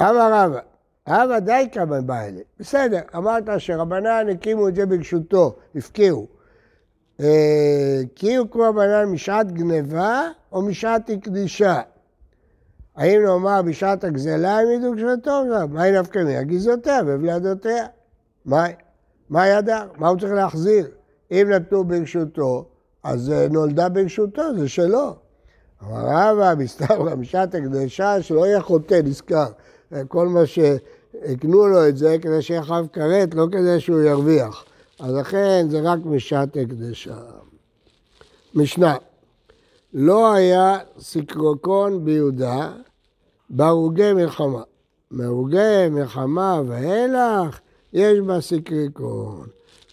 אמר 0.00 0.32
רבא, 0.32 0.60
רבא 1.08 1.38
די 1.38 1.68
כמה 1.72 2.00
באלה. 2.00 2.40
בסדר, 2.58 3.00
אמרת 3.16 3.44
שרבנן 3.58 4.28
הקימו 4.28 4.68
את 4.68 4.74
זה 4.74 4.86
ברשותו, 4.86 5.54
הפקיעו. 5.74 6.26
אה, 7.20 8.00
קיעו 8.14 8.50
כמו 8.50 8.62
רבנן 8.62 9.04
משעת 9.04 9.52
גניבה 9.52 10.28
או 10.52 10.62
משעת 10.62 11.10
הקדישה? 11.10 11.80
האם 12.96 13.22
נאמר 13.22 13.62
בשעת 13.62 14.04
הגזלה 14.04 14.58
הם 14.58 14.70
ידעו 14.70 14.92
כשלתו? 14.96 15.42
מה 15.70 15.82
היא 15.82 15.98
נפקא 15.98 16.18
מי? 16.18 16.36
הגזעותיה 16.36 17.00
ובלעדותיה. 17.06 17.86
מה, 18.44 19.46
ידע? 19.48 19.84
מה 19.96 20.08
הוא 20.08 20.20
צריך 20.20 20.32
להחזיר? 20.32 20.88
אם 21.32 21.50
נתנו 21.50 21.84
ברשותו, 21.84 22.64
אז 23.02 23.30
אה, 23.30 23.48
נולדה 23.50 23.88
ברשותו, 23.88 24.42
זה 24.58 24.68
שלו. 24.68 25.14
אמר 25.82 26.04
רבא, 26.06 26.54
מסתברא, 26.58 27.14
בשעת 27.14 27.54
הקדשה, 27.54 28.22
שלא 28.22 28.46
יהיה 28.46 28.60
חוטא, 28.60 29.00
נזכר. 29.04 29.46
כל 30.08 30.28
מה 30.28 30.46
שהקנו 30.46 31.66
לו 31.66 31.88
את 31.88 31.96
זה, 31.96 32.16
כדי 32.22 32.42
שיהיה 32.42 32.62
חייב 32.62 32.86
כרת, 32.92 33.34
לא 33.34 33.46
כדי 33.52 33.80
שהוא 33.80 34.00
ירוויח. 34.00 34.64
אז 35.00 35.14
לכן 35.14 35.66
זה 35.70 35.80
רק 35.80 35.98
בשעת 35.98 36.56
הקדשה. 36.56 37.16
משנה, 38.54 38.96
לא 39.94 40.32
היה 40.32 40.78
סיקרוקון 40.98 42.04
ביהודה 42.04 42.72
בהרוגי 43.50 44.12
מלחמה. 44.12 44.62
מהרוגי 45.10 45.88
מלחמה 45.90 46.60
ואילך, 46.66 47.60
יש 47.92 48.18
בה 48.20 48.40
סיקריקון. 48.40 49.46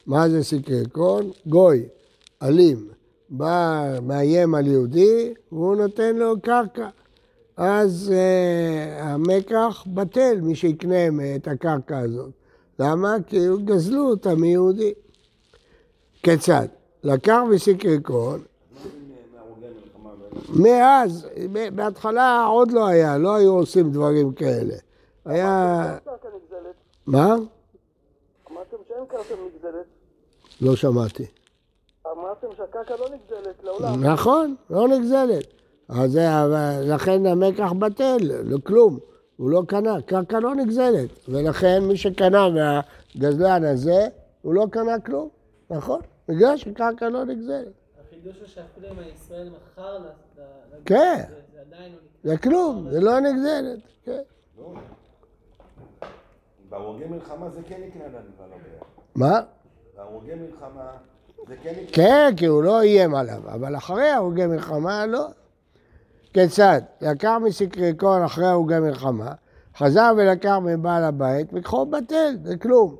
מה 0.07 0.29
זה 0.29 0.43
סיקריקון? 0.43 1.31
גוי, 1.47 1.85
אלים, 2.43 2.87
בא, 3.29 3.83
מאיים 4.01 4.55
על 4.55 4.67
יהודי, 4.67 5.33
והוא 5.51 5.75
נותן 5.75 6.15
לו 6.15 6.41
קרקע. 6.41 6.89
אז 7.57 8.13
uh, 8.13 9.03
המקח 9.03 9.83
בטל, 9.93 10.41
מי 10.41 10.55
שיקנה 10.55 11.35
את 11.35 11.47
הקרקע 11.47 11.99
הזאת. 11.99 12.31
למה? 12.79 13.15
כי 13.27 13.37
גזלו 13.65 14.09
אותה 14.09 14.35
מיהודי. 14.35 14.93
כיצד? 16.23 16.67
לקח 17.03 17.39
ואלה. 17.49 18.39
מאז, 20.49 21.27
בהתחלה 21.75 22.45
עוד 22.45 22.71
לא 22.71 22.87
היה, 22.87 23.17
לא 23.17 23.35
היו 23.35 23.51
עושים 23.51 23.91
דברים 23.91 24.33
כאלה. 24.33 24.75
היה... 25.25 25.97
מה? 27.07 27.35
אמרתם 28.51 28.77
שאין 28.87 29.05
קרקע 29.07 29.35
נגזלת. 29.45 29.85
לא 30.61 30.75
שמעתי. 30.75 31.25
אמרתם 32.11 32.47
שהקרקע 32.57 32.95
לא 32.99 33.05
נגזלת 33.05 33.63
לעולם. 33.63 34.03
נכון, 34.03 34.55
לא 34.69 34.87
נגזלת. 34.87 35.45
אז 35.89 36.19
לכן 36.83 37.25
המקח 37.25 37.71
בטל, 37.79 38.17
כלום. 38.63 38.99
הוא 39.37 39.49
לא 39.49 39.61
קנה, 39.67 40.01
קרקע 40.01 40.39
לא 40.39 40.55
נגזלת. 40.55 41.09
ולכן 41.29 41.83
מי 41.83 41.97
שקנה 41.97 42.47
מהגזלן 42.49 43.63
הזה, 43.63 44.07
הוא 44.41 44.53
לא 44.53 44.65
קנה 44.71 44.99
כלום, 44.99 45.29
נכון? 45.69 45.99
בגלל 46.27 46.57
שקרקע 46.57 47.09
לא 47.09 47.25
נגזלת. 47.25 47.73
החידוש 48.19 48.39
הוא 48.39 48.47
שאפילו 48.47 48.87
אם 48.91 48.99
הישראל 48.99 49.49
מכר 49.49 49.97
ל- 49.97 50.01
ל- 50.01 50.41
ל- 50.75 50.81
כן. 50.85 51.21
זה 51.29 51.35
זה 51.53 51.61
עדיין 51.61 51.91
לא. 51.91 51.97
זה 52.23 52.37
כלום, 52.37 52.89
זה 52.89 53.01
לא 53.01 53.19
נגזלת. 53.19 53.79
כן. 54.03 54.21
לא. 54.57 54.73
בהרוגי 56.69 57.05
מלחמה 57.05 57.49
זה 57.49 57.61
כן 57.67 57.81
יקנה 57.87 58.07
לנו 58.07 58.17
כבר 58.37 58.45
לא. 58.47 58.55
מה? 59.15 59.41
בהרוגי 59.95 60.33
מלחמה 60.33 60.91
זה 61.47 61.55
כן 61.63 61.73
יקנה. 61.77 61.91
כן, 61.93 62.33
כי 62.37 62.45
הוא 62.45 62.63
לא 62.63 62.81
איים 62.81 63.15
עליו, 63.15 63.41
אבל 63.45 63.75
אחרי 63.77 64.09
הרוגי 64.09 64.45
מלחמה 64.45 65.05
לא. 65.05 65.27
כיצד? 66.33 66.81
לקח 67.01 67.37
מסקריקון 67.43 68.21
אחרי 68.23 68.47
הרוגי 68.47 68.79
מלחמה, 68.79 69.31
חזר 69.77 70.13
ולקח 70.17 70.57
מבעל 70.65 71.03
הבית, 71.03 71.53
מקחו 71.53 71.85
בטל, 71.85 72.35
זה 72.43 72.57
כלום. 72.57 72.95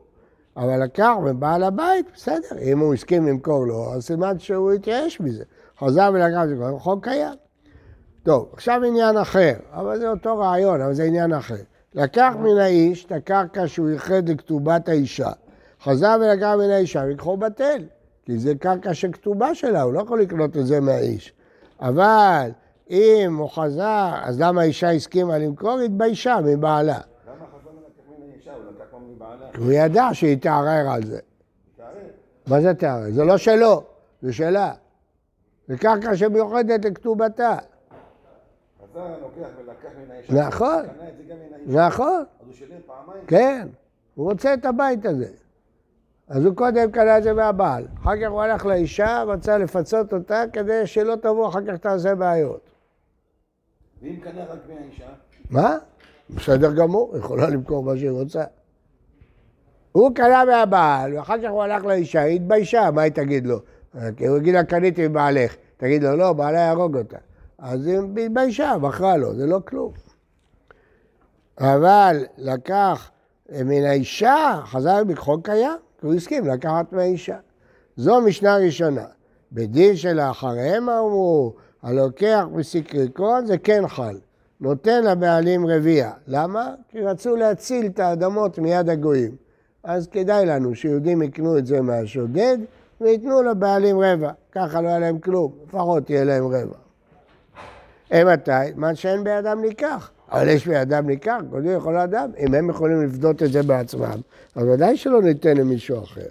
אבל 0.59 0.83
לקח 0.83 1.13
מבעל 1.23 1.63
הבית, 1.63 2.05
בסדר, 2.15 2.59
אם 2.61 2.79
הוא 2.79 2.93
הסכים 2.93 3.27
למכור 3.27 3.67
לו, 3.67 3.93
אז 3.93 4.03
סימן 4.03 4.39
שהוא 4.39 4.71
התייאש 4.71 5.19
מזה. 5.19 5.43
חזר 5.79 6.11
ולקח 6.13 6.43
את 6.43 6.49
זה, 6.49 6.55
חוק 6.79 7.03
קיים. 7.03 7.33
טוב, 8.23 8.49
עכשיו 8.53 8.81
עניין 8.83 9.17
אחר, 9.17 9.53
אבל 9.71 9.99
זה 9.99 10.09
אותו 10.09 10.37
רעיון, 10.37 10.81
אבל 10.81 10.93
זה 10.93 11.03
עניין 11.03 11.33
אחר. 11.33 11.55
לקח 11.93 12.33
מן 12.39 12.57
האיש 12.57 13.05
את 13.05 13.11
הקרקע 13.11 13.67
שהוא 13.67 13.89
ייחד 13.89 14.29
לכתובת 14.29 14.89
האישה, 14.89 15.31
חזר 15.83 16.17
ולקח 16.21 16.53
מן 16.57 16.69
האישה, 16.69 17.03
ויקחו 17.07 17.37
בטל, 17.37 17.83
כי 18.25 18.37
זה 18.37 18.55
קרקע 18.55 18.93
שכתובה 18.93 19.55
שלה, 19.55 19.81
הוא 19.81 19.93
לא 19.93 19.99
יכול 19.99 20.21
לקנות 20.21 20.57
את 20.57 20.65
זה 20.65 20.79
מהאיש. 20.79 21.33
אבל 21.79 22.51
אם 22.89 23.35
הוא 23.37 23.49
חזר, 23.49 24.11
אז 24.21 24.41
למה 24.41 24.61
האישה 24.61 24.91
הסכימה 24.91 25.37
למכור? 25.37 25.79
התביישה 25.79 26.37
מבעלה. 26.45 26.99
למה 27.27 27.45
חזון 27.47 27.73
לקח 27.75 28.09
מן 28.09 28.31
האישה? 28.31 28.53
הוא 28.53 28.61
לקח 28.75 28.83
כבר 28.89 28.99
מבעלה. 28.99 29.18
הוא 29.57 29.71
ידע 29.71 30.09
שהיא 30.13 30.37
תערער 30.37 30.89
על 30.93 31.05
זה. 31.05 31.19
מה 32.47 32.61
זה 32.61 32.73
תערער? 32.73 33.11
זה 33.11 33.23
לא 33.23 33.37
שלו, 33.37 33.83
זה 34.21 34.33
שלה. 34.33 34.73
זה 35.67 35.77
קרקע 35.77 36.15
שמיוחדת 36.15 36.85
לכתובתה. 36.85 37.57
חזר 38.83 39.05
לוקח 39.21 39.49
ולקח 39.57 39.89
מן 40.03 40.11
האישה. 40.11 40.47
נכון. 40.47 40.85
נכון, 41.67 42.15
אז 42.15 42.45
הוא 42.45 42.53
שילם 42.53 42.79
פעמיים. 42.85 43.25
כן. 43.27 43.67
הוא 44.15 44.29
רוצה 44.29 44.53
את 44.53 44.65
הבית 44.65 45.05
הזה. 45.05 45.27
אז 46.27 46.45
הוא 46.45 46.55
קודם 46.55 46.91
קנה 46.91 47.17
את 47.17 47.23
זה 47.23 47.33
מהבעל. 47.33 47.87
אחר 48.01 48.21
כך 48.21 48.29
הוא 48.29 48.41
הלך 48.41 48.65
לאישה, 48.65 49.23
רצה 49.23 49.57
לפצות 49.57 50.13
אותה 50.13 50.43
כדי 50.53 50.87
שלא 50.87 51.15
תבוא 51.15 51.49
אחר 51.49 51.59
כך 51.67 51.77
תעשה 51.77 52.15
בעיות. 52.15 52.69
ואם 54.01 54.19
קנה 54.23 54.45
רק 54.45 54.59
מהאישה, 54.69 55.09
מה? 55.49 55.77
בסדר 56.29 56.73
גמור, 56.73 57.17
יכולה 57.17 57.49
למכור 57.49 57.83
מה 57.83 57.97
שהיא 57.97 58.09
רוצה. 58.09 58.43
הוא 59.91 60.15
קנה 60.15 60.45
מהבעל, 60.45 61.17
ואחר 61.17 61.37
כך 61.43 61.49
הוא 61.49 61.63
הלך 61.63 61.85
לאישה, 61.85 62.21
היא 62.21 62.35
התביישה, 62.35 62.91
מה 62.91 63.01
היא 63.01 63.11
תגיד 63.11 63.47
לו? 63.47 63.59
הוא 63.93 64.37
יגיד 64.37 64.53
לה, 64.53 64.63
קניתי 64.63 65.07
מבעלך. 65.07 65.55
תגיד 65.77 66.03
לו, 66.03 66.15
לא, 66.15 66.33
בעלה 66.33 66.59
יהרוג 66.59 66.97
אותה. 66.97 67.17
אז 67.57 67.87
היא 67.87 67.99
התביישה, 68.25 68.77
מכרה 68.81 69.17
לו, 69.17 69.35
זה 69.35 69.45
לא 69.45 69.59
כלום. 69.67 69.91
אבל 71.59 72.25
לקח 72.37 73.11
מן 73.51 73.83
האישה, 73.83 74.59
חזר 74.65 75.03
בחוק 75.03 75.45
קיים, 75.45 75.77
כי 75.99 76.05
הוא 76.05 76.13
הסכים 76.13 76.47
לקחת 76.47 76.93
מהאישה. 76.93 77.37
זו 77.97 78.21
משנה 78.21 78.57
ראשונה. 78.57 79.05
בדין 79.51 79.95
שלאחריהם 79.95 80.89
אמרו, 80.89 81.53
הלוקח 81.83 82.45
מסיקריקון 82.51 83.45
זה 83.45 83.57
כן 83.57 83.87
חל. 83.87 84.17
נותן 84.61 85.03
לבעלים 85.03 85.67
רביע. 85.67 86.11
למה? 86.27 86.73
כי 86.89 87.01
רצו 87.01 87.35
להציל 87.35 87.85
את 87.85 87.99
האדמות 87.99 88.59
מיד 88.59 88.89
הגויים. 88.89 89.48
אז 89.83 90.07
כדאי 90.07 90.45
לנו 90.45 90.75
שיהודים 90.75 91.21
יקנו 91.21 91.57
את 91.57 91.65
זה 91.65 91.81
מהשודד 91.81 92.57
וייתנו 93.01 93.43
לבעלים 93.43 93.99
רבע. 93.99 94.31
ככה 94.51 94.81
לא 94.81 94.87
יהיה 94.87 94.99
להם 94.99 95.19
כלום, 95.19 95.51
לפחות 95.67 96.09
יהיה 96.09 96.23
להם 96.23 96.45
רבע. 96.47 96.75
אימתי? 98.11 98.51
מה 98.75 98.95
שאין 98.95 99.23
בידם 99.23 99.59
ניקח. 99.61 100.11
אבל 100.31 100.47
יש 100.47 100.67
בידם 100.67 101.07
ניקח, 101.07 101.41
קודם 101.49 101.77
יכול 101.77 101.97
אדם. 101.97 102.29
אם 102.39 102.53
הם 102.53 102.69
יכולים 102.69 103.03
לפדות 103.03 103.43
את 103.43 103.51
זה 103.51 103.63
בעצמם, 103.63 104.21
אז 104.55 104.63
ודאי 104.67 104.97
שלא 104.97 105.21
ניתן 105.21 105.57
למישהו 105.57 106.03
אחר. 106.03 106.27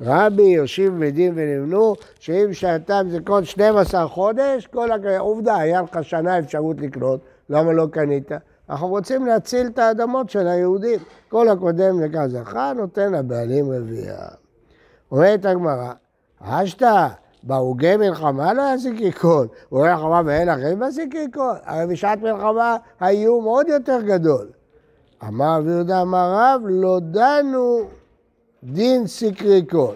רבי 0.00 0.42
יושיב 0.42 1.04
בדין 1.04 1.32
ונבנו, 1.36 1.94
שאם 2.20 2.52
שעתם 2.52 3.06
זה 3.10 3.18
כל 3.24 3.44
12 3.44 4.08
חודש, 4.08 4.66
כל. 4.66 4.88
עובדה, 5.18 5.56
היה 5.56 5.82
לך 5.82 6.04
שנה 6.04 6.38
אפשרות 6.38 6.80
לקנות, 6.80 7.20
למה 7.50 7.72
לא 7.72 7.86
קנית? 7.92 8.32
אנחנו 8.70 8.88
רוצים 8.88 9.26
להציל 9.26 9.66
את 9.66 9.78
האדמות 9.78 10.30
של 10.30 10.46
היהודים. 10.46 10.98
כל 11.28 11.48
הקודם 11.48 12.00
לקח 12.00 12.26
זכה, 12.26 12.72
נותן 12.76 13.12
לבעלים 13.12 13.72
רביעייה. 13.72 14.28
אומרת 15.12 15.44
הגמרא, 15.44 15.92
אשתא, 16.40 17.08
בהרוגי 17.42 17.96
מלחמה 17.96 18.54
לא 18.54 18.62
היה 18.62 18.78
סיקריקון, 18.78 19.48
בהרוגי 19.72 19.90
מלחמה 19.90 20.22
ואין 20.24 20.48
אחרים 20.48 20.78
בסיקריקון, 20.78 21.56
הרי 21.64 21.86
בשעת 21.86 22.22
מלחמה 22.22 22.76
האיום 23.00 23.44
עוד 23.44 23.68
יותר 23.68 24.00
גדול. 24.00 24.50
אמר 25.28 25.58
רבי 25.58 25.70
יהודה 25.70 26.02
אמר 26.02 26.32
רב, 26.34 26.62
לא 26.64 27.00
דנו 27.00 27.80
דין 28.62 29.06
סיקריקון. 29.06 29.94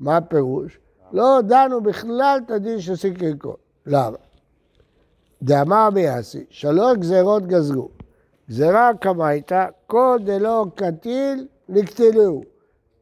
מה 0.00 0.16
הפירוש? 0.16 0.78
לא 1.12 1.40
דנו 1.42 1.80
בכלל 1.80 2.40
את 2.46 2.50
הדין 2.50 2.80
של 2.80 2.96
סיקריקון. 2.96 3.56
למה? 3.86 4.16
דאמר 5.44 5.86
רבי 5.86 6.00
יאסי, 6.00 6.44
שלוש 6.50 6.98
גזרות 6.98 7.46
גזרו. 7.46 7.88
גזרה 8.48 8.90
כמייתא, 9.00 9.66
כל 9.86 10.18
דלא 10.24 10.66
קטיל 10.74 11.46
נקטלו. 11.68 12.42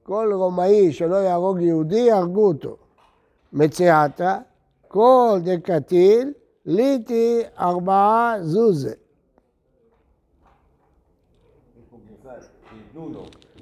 כל 0.03 0.33
רומאי 0.35 0.93
שלא 0.93 1.17
יהרוג 1.17 1.61
יהודי, 1.61 2.01
יהרגו 2.01 2.49
אותו. 2.49 2.77
מציאתה, 3.53 4.39
כל 4.89 5.39
דקטיל, 5.45 6.33
ליטי 6.67 7.43
ארבעה 7.59 8.37
זוזה. 8.41 8.95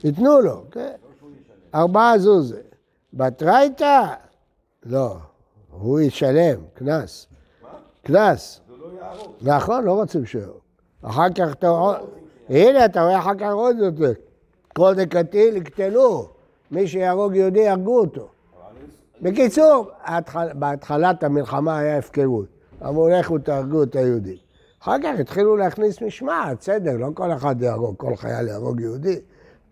ייתנו 0.05 0.41
לו, 0.41 0.65
כן? 0.71 0.93
ארבעה 1.75 2.19
זוזה. 2.19 2.61
בתרייתא? 3.13 4.07
לא, 4.83 5.17
הוא 5.71 6.01
ישלם, 6.01 6.61
קנס. 6.75 7.27
קנס. 8.03 8.61
נכון, 9.43 9.85
לא 9.85 9.93
רוצים 9.93 10.27
שהוא. 10.27 10.55
אחר 11.03 11.31
כך 11.35 11.53
אתה 11.53 11.69
רואה, 11.69 11.99
הנה 12.49 12.85
אתה 12.85 13.03
רואה 13.03 13.19
אחר 13.19 13.35
כך 13.35 13.53
עוד 13.53 13.77
יותר. 13.79 14.13
כל 14.75 14.95
דקטיל 14.95 15.57
יקטלו, 15.57 16.29
מי 16.71 16.89
שיהרוג 16.89 17.35
יהודי 17.35 17.61
יהרגו 17.61 18.01
אותו. 18.01 18.29
בקיצור, 19.23 19.91
בהתחלת 20.55 21.25
המלחמה 21.25 21.79
היה 21.79 21.99
הפקרות. 21.99 22.47
אמרו 22.83 23.09
לכו 23.09 23.39
תהרגו 23.39 23.83
את 23.83 23.97
היהודים. 23.97 24.37
אחר 24.83 24.97
כך 25.03 25.21
התחילו 25.21 25.57
להכניס 25.57 26.03
משמעת, 26.03 26.63
סדר, 26.63 26.97
לא 26.97 27.09
כל 27.15 27.33
אחד 27.33 27.63
יהרוג, 27.63 27.95
כל 27.97 28.17
חייל 28.17 28.49
יהרוג 28.49 28.81
יהודי. 28.81 29.21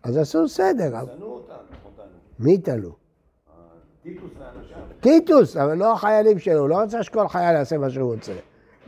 אז 0.03 0.17
עשו 0.17 0.49
סדר, 0.49 1.01
אותנו, 1.01 1.27
אותנו. 1.27 2.05
מי 2.39 2.59
תלו? 2.59 2.93
טיטוס 4.03 4.31
ואנשיו. 4.39 4.79
טיטוס, 5.01 5.57
אבל 5.57 5.75
לא 5.75 5.93
החיילים 5.93 6.39
שלו, 6.39 6.61
הוא 6.61 6.69
לא 6.69 6.79
רצה 6.79 7.03
שכל 7.03 7.29
חייל 7.29 7.55
יעשה 7.55 7.79
מה 7.79 7.91
שהוא 7.91 8.15
רוצה. 8.15 8.33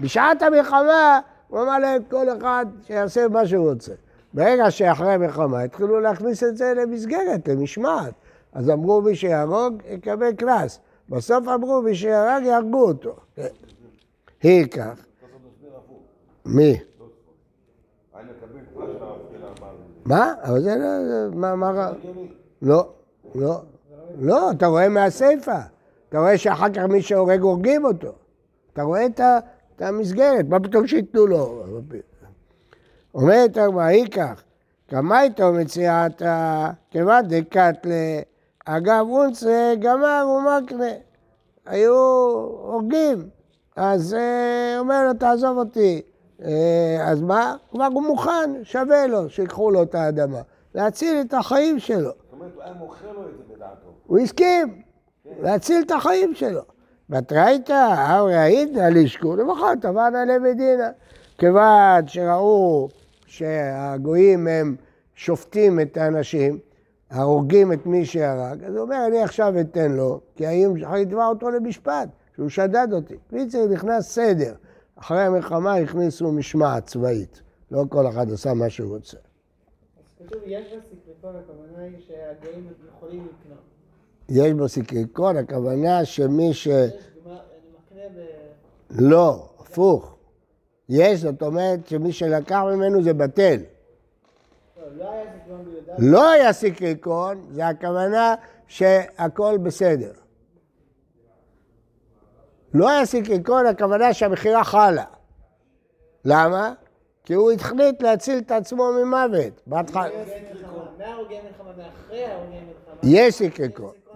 בשעת 0.00 0.42
המלחמה 0.42 1.20
הוא 1.48 1.62
אמר 1.62 1.78
להם 1.78 2.02
כל 2.10 2.26
אחד 2.38 2.66
שיעשה 2.86 3.28
מה 3.28 3.46
שהוא 3.46 3.70
רוצה. 3.70 3.92
ברגע 4.34 4.70
שאחרי 4.70 5.12
המלחמה 5.12 5.60
התחילו 5.62 6.00
להכניס 6.00 6.44
את 6.44 6.56
זה 6.56 6.72
למסגרת, 6.76 7.48
למשמעת. 7.48 8.12
אז 8.52 8.70
אמרו 8.70 9.02
מי 9.02 9.16
שיהרוג 9.16 9.82
יקבל 9.90 10.32
קנס. 10.32 10.78
בסוף 11.08 11.48
אמרו 11.48 11.82
מי 11.82 11.94
שיהרג 11.94 12.42
יהרגו 12.44 12.88
אותו. 12.88 13.16
היא 14.42 14.66
כך. 14.66 14.98
מי? 16.46 16.80
מה? 20.04 20.34
אבל 20.42 20.60
זה 20.60 20.76
לא... 20.76 20.86
מה 21.34 21.54
מה. 21.56 21.92
לא, 22.62 22.88
לא. 23.34 23.60
לא, 24.20 24.50
אתה 24.50 24.66
רואה 24.66 24.88
מהסיפה. 24.88 25.58
אתה 26.08 26.18
רואה 26.18 26.38
שאחר 26.38 26.70
כך 26.74 26.82
מי 26.82 27.02
שהורג 27.02 27.40
הורגים 27.40 27.84
אותו. 27.84 28.12
אתה 28.72 28.82
רואה 28.82 29.06
את 29.06 29.20
ה- 29.20 29.38
את 29.81 29.85
המסגרת, 29.85 30.49
מה 30.49 30.61
פתאום 30.61 30.87
שייתנו 30.87 31.27
לו? 31.27 31.64
אומרת 33.14 33.57
הגמרא, 33.57 33.83
היא 33.83 34.07
כך, 34.07 34.43
כמה 34.88 35.23
איתו 35.23 35.53
מציאת 35.53 36.23
כיוון 36.90 37.29
דקתלה, 37.29 38.21
אגב 38.64 39.07
אונסה 39.09 39.75
גמר 39.79 40.27
ומקנה. 40.29 40.93
היו 41.66 41.95
הורגים, 42.62 43.29
אז 43.77 44.14
אה, 44.14 44.79
אומר 44.79 45.07
לו, 45.07 45.14
תעזוב 45.14 45.59
אותי. 45.59 46.03
אה, 46.45 47.05
אז 47.07 47.21
מה? 47.21 47.57
כבר 47.71 47.88
הוא 47.93 48.03
מוכן, 48.03 48.51
שווה 48.62 49.07
לו 49.07 49.31
שיקחו 49.31 49.71
לו 49.71 49.83
את 49.83 49.95
האדמה. 49.95 50.40
להציל 50.75 51.21
את 51.21 51.35
החיים 51.35 51.79
שלו. 51.79 52.01
זאת 52.01 52.14
אומרת, 52.33 52.53
הוא 52.55 52.62
היה 52.62 52.75
מוכר 52.75 53.12
לו 53.12 53.29
את 53.29 53.35
זה 53.37 53.55
בדעתו. 53.55 53.88
הוא 54.07 54.19
הסכים 54.19 54.83
להציל 55.43 55.83
את 55.87 55.90
החיים 55.90 56.35
שלו. 56.35 56.62
אורי 58.18 58.35
העידנא 58.35 58.83
לישקו, 58.83 59.37
למחרת 59.37 59.81
תבענה 59.81 60.25
למדינה. 60.25 60.90
כיוון 61.38 62.07
שראו 62.07 62.88
שהגויים 63.27 64.46
הם 64.46 64.77
שופטים 65.14 65.81
את 65.81 65.96
האנשים, 65.96 66.59
הורגים 67.14 67.73
את 67.73 67.87
מי 67.87 68.05
שהרג, 68.05 68.64
אז 68.64 68.75
הוא 68.75 68.83
אומר, 68.83 69.07
אני 69.07 69.23
עכשיו 69.23 69.61
אתן 69.61 69.92
לו, 69.92 70.20
כי 70.37 70.46
האם 70.46 70.81
צריך 70.81 70.92
לתבע 70.92 71.27
אותו 71.27 71.51
למשפט, 71.51 72.09
שהוא 72.35 72.49
שדד 72.49 72.88
אותי. 72.92 73.16
קיצר, 73.31 73.66
נכנס 73.66 74.09
סדר. 74.09 74.55
אחרי 74.96 75.23
המלחמה 75.23 75.75
הכניסו 75.75 76.33
משמעת 76.33 76.87
צבאית. 76.87 77.42
לא 77.70 77.85
כל 77.88 78.09
אחד 78.09 78.33
עשה 78.33 78.55
מה 78.55 78.70
שהוא 78.70 78.96
רוצה. 78.96 79.16
כתוב, 80.18 80.42
בסקרטון, 80.42 81.37
הכוונה 81.37 81.83
היא 81.83 81.96
שהגויים 82.07 82.68
יכולים 82.96 83.27
לקנות. 83.27 83.69
יש 84.31 84.53
בו 84.53 84.69
סיקריקון, 84.69 85.37
הכוונה 85.37 86.05
שמי 86.05 86.55
ש... 86.55 86.66
יש. 86.66 86.93
לא, 88.90 89.49
הפוך. 89.61 90.16
יש, 90.88 91.21
זאת 91.21 91.43
אומרת 91.43 91.88
שמי 91.88 92.12
שלקח 92.12 92.61
ממנו 92.75 93.03
זה 93.03 93.14
בטל. 93.14 93.57
לא, 94.99 95.05
לא 95.05 95.11
היה 95.11 95.33
סקרטון 95.33 95.64
ביהודה. 95.64 95.93
לא 95.99 96.31
זה 97.51 97.69
הכוונה 97.69 98.35
שהכל 98.66 99.59
בסדר. 99.59 100.12
לא 102.75 102.90
היה 102.90 103.07
סיקריקון, 103.07 103.66
הכוונה 103.66 104.14
שהמכירה 104.14 104.64
חלה. 104.64 105.05
למה? 106.25 106.73
כי 107.25 107.35
הוא 107.35 107.53
החליט 107.53 108.03
להציל 108.03 108.38
את 108.38 108.51
עצמו 108.51 108.93
ממוות. 108.93 109.61
בהתחלה... 109.66 110.09
מהרוגי 110.99 111.35
מלחמה 111.35 111.71
ואחרי 111.77 112.25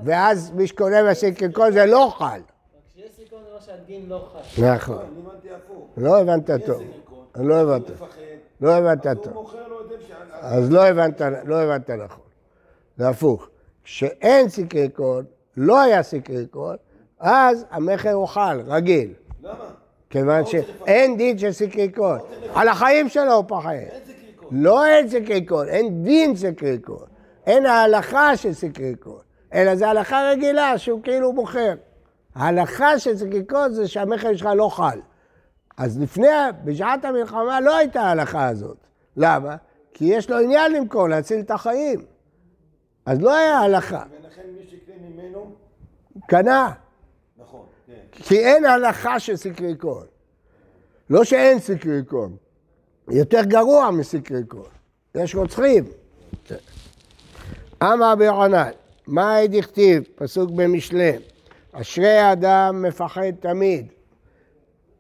ואז 0.05 0.51
מי 0.51 0.67
שקונה 0.67 1.11
בסיקריקון 1.11 1.73
זה 1.73 1.87
לא 1.87 2.13
חל. 2.19 2.25
רק 2.25 2.41
כשיש 2.95 3.11
סיקריקון 3.17 3.39
זה 3.45 3.51
אומר 3.51 3.61
שהדין 3.61 4.09
לא 4.09 4.29
חל. 4.33 4.63
נכון. 4.75 4.99
אני 4.99 5.21
הבנתי 5.21 5.51
הפוך. 5.55 5.89
לא 5.97 6.21
הבנת 6.21 6.51
טוב. 6.67 6.83
לא 7.37 7.55
הבנתי. 7.55 7.93
הוא 7.93 8.07
מפחד, 8.07 8.21
לא 8.61 8.75
הבנת 8.75 9.07
אז 9.07 9.17
טוב. 9.17 9.33
הוא 9.33 9.43
מוכר 9.43 9.69
לו 9.69 9.81
את 9.81 9.89
זה 9.89 9.95
בשעה... 9.97 10.19
אז 10.41 10.73
לא 10.73 10.87
הבנת, 10.87 11.21
לא 11.45 11.61
הבנת 11.61 11.91
נכון. 11.91 12.25
זה 12.97 13.09
הפוך. 13.09 13.49
כשאין 13.85 14.49
סיקריקון, 14.49 15.25
לא 15.57 15.81
היה 15.81 16.03
סיקריקון, 16.03 16.77
אז 17.21 17.65
המכר 17.71 18.13
הוא 18.13 18.29
חל, 18.29 18.61
רגיל. 18.67 19.13
למה? 19.43 19.65
כיוון 20.11 20.47
שאין 20.47 21.17
דין 21.17 21.39
של 21.39 21.53
סיקריקון. 21.53 22.19
על 22.55 22.69
החיים 22.69 23.09
שלו 23.09 23.33
הוא 23.33 23.45
פחד. 23.49 23.71
לא 24.51 24.87
אין 24.87 25.09
סיקריקון, 25.09 25.69
אין 25.69 26.05
דין 26.05 26.37
סיקריקון. 26.37 27.07
אין 27.47 27.67
ההלכה 27.67 28.37
של 28.37 28.53
סיקריקון. 28.53 29.24
אלא 29.55 29.77
זה 29.77 29.89
הלכה 29.89 30.31
רגילה 30.33 30.79
שהוא 30.79 31.03
כאילו 31.03 31.33
מוכר. 31.33 31.75
ההלכה 32.35 32.99
של 32.99 33.17
סיקריקון 33.17 33.73
זה 33.73 33.89
שהמכר 33.89 34.37
שלך 34.37 34.49
לא 34.57 34.69
חל. 34.69 35.01
אז 35.77 36.01
לפני, 36.01 36.27
בשעת 36.65 37.05
המלחמה 37.05 37.61
לא 37.61 37.77
הייתה 37.77 38.01
ההלכה 38.01 38.47
הזאת. 38.47 38.77
למה? 39.17 39.57
כי 39.95 40.05
יש 40.05 40.31
לו 40.31 40.39
עניין 40.39 40.73
למכור, 40.73 41.09
להציל 41.09 41.41
את 41.41 41.51
החיים. 41.51 42.05
אז 43.07 43.21
לא 43.21 43.35
היה 43.35 43.59
הלכה. 43.59 44.03
ולכן 44.11 44.43
מי 44.59 44.67
שיקנה 44.71 44.95
ממנו, 45.09 45.53
קנה. 46.27 46.73
נכון, 47.39 47.67
כן. 47.87 47.93
כי 48.13 48.39
אין 48.39 48.65
הלכה 48.65 49.21
של 49.21 49.37
סיקריקון. 49.37 50.07
לא 51.11 51.25
שאין 51.25 51.59
סיקריקון, 51.59 52.37
יותר 53.09 53.45
גרוע 53.45 53.91
מסיקריקון. 53.91 54.69
יש 55.15 55.35
רוצחים. 55.35 55.85
אמר 57.83 58.13
רבי 58.13 58.29
מה 59.07 59.39
עד 59.39 59.55
הכתיב? 59.55 60.05
פסוק 60.15 60.51
במשלי. 60.51 61.13
אשרי 61.73 62.19
האדם 62.19 62.83
מפחד 62.83 63.31
תמיד, 63.41 63.87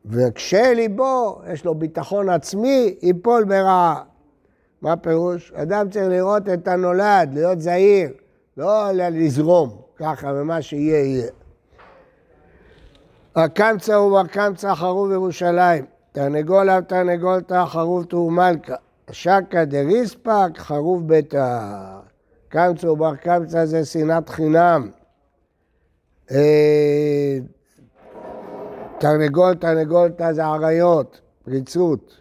וכשליבו, 0.06 1.40
יש 1.52 1.64
לו 1.64 1.74
ביטחון 1.74 2.28
עצמי, 2.28 2.94
ייפול 3.02 3.44
ברעה. 3.44 4.02
מה 4.82 4.92
הפירוש? 4.92 5.52
אדם 5.52 5.90
צריך 5.90 6.08
לראות 6.08 6.48
את 6.48 6.68
הנולד, 6.68 7.30
להיות 7.34 7.60
זהיר, 7.60 8.08
לא 8.56 8.90
לזרום 8.92 9.76
ככה, 9.96 10.32
ומה 10.34 10.62
שיהיה 10.62 11.04
יהיה. 11.04 11.30
הקמצא 13.36 13.92
ובקמצא 13.92 14.74
חרוב 14.74 15.12
ירושלים, 15.12 15.84
תרנגולה 16.12 16.78
ותרנגולתא 16.82 17.64
חרוב 17.66 18.04
טור 18.04 18.30
מלכה, 18.30 18.74
שקא 19.10 19.64
דריספק 19.64 20.50
חרוב 20.56 21.08
ביתא. 21.08 22.03
קמצא 22.54 22.86
ובר 22.86 23.16
קמצא 23.16 23.64
זה 23.64 23.84
שנאת 23.84 24.28
חינם. 24.28 24.90
אה, 26.30 27.38
תרנגול 28.98 29.54
תרנגולתא 29.54 30.32
זה 30.32 30.44
עריות, 30.44 31.20
פריצות. 31.44 32.20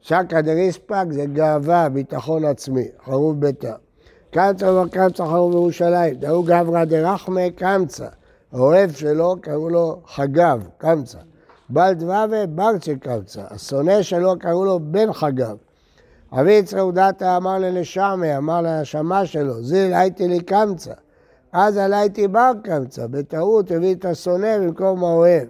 שקא 0.00 0.40
דריספק 0.40 1.04
זה 1.10 1.26
גאווה, 1.26 1.88
ביטחון 1.88 2.44
עצמי, 2.44 2.88
חרוב 3.04 3.40
ביתא. 3.40 3.74
קמצא 4.30 4.64
ובר 4.64 4.88
קמצא 4.88 5.24
חרוב 5.24 5.52
ירושלים, 5.52 6.14
דאו 6.14 6.42
גברא 6.42 6.84
דרחמי 6.84 7.50
קמצא. 7.50 8.08
האוהב 8.52 8.90
שלו 8.90 9.36
קראו 9.40 9.68
לו 9.68 10.00
חגב, 10.06 10.68
קמצא. 10.78 11.18
בעל 11.68 11.94
דבבה 11.94 12.46
ברצ'ה 12.46 12.92
קמצא. 13.00 13.42
השונא 13.50 14.02
שלו 14.02 14.38
קראו 14.38 14.64
לו 14.64 14.80
בן 14.82 15.12
חגב. 15.12 15.56
אבי 16.40 16.52
יצחק 16.52 16.80
דתא 16.94 17.36
אמר 17.36 17.58
ללשמי, 17.58 18.36
אמר 18.36 18.60
להשמה 18.60 19.26
שלו, 19.26 19.62
זיל 19.62 19.94
הייתי 19.94 20.28
לי 20.28 20.40
קמצא. 20.40 20.92
אז 21.52 21.76
עלייתי 21.76 22.28
בר 22.28 22.52
קמצא, 22.64 23.06
בטעות 23.06 23.70
הביא 23.70 23.94
את 23.94 24.04
השונא 24.04 24.58
במקום 24.58 25.04
האוהב. 25.04 25.48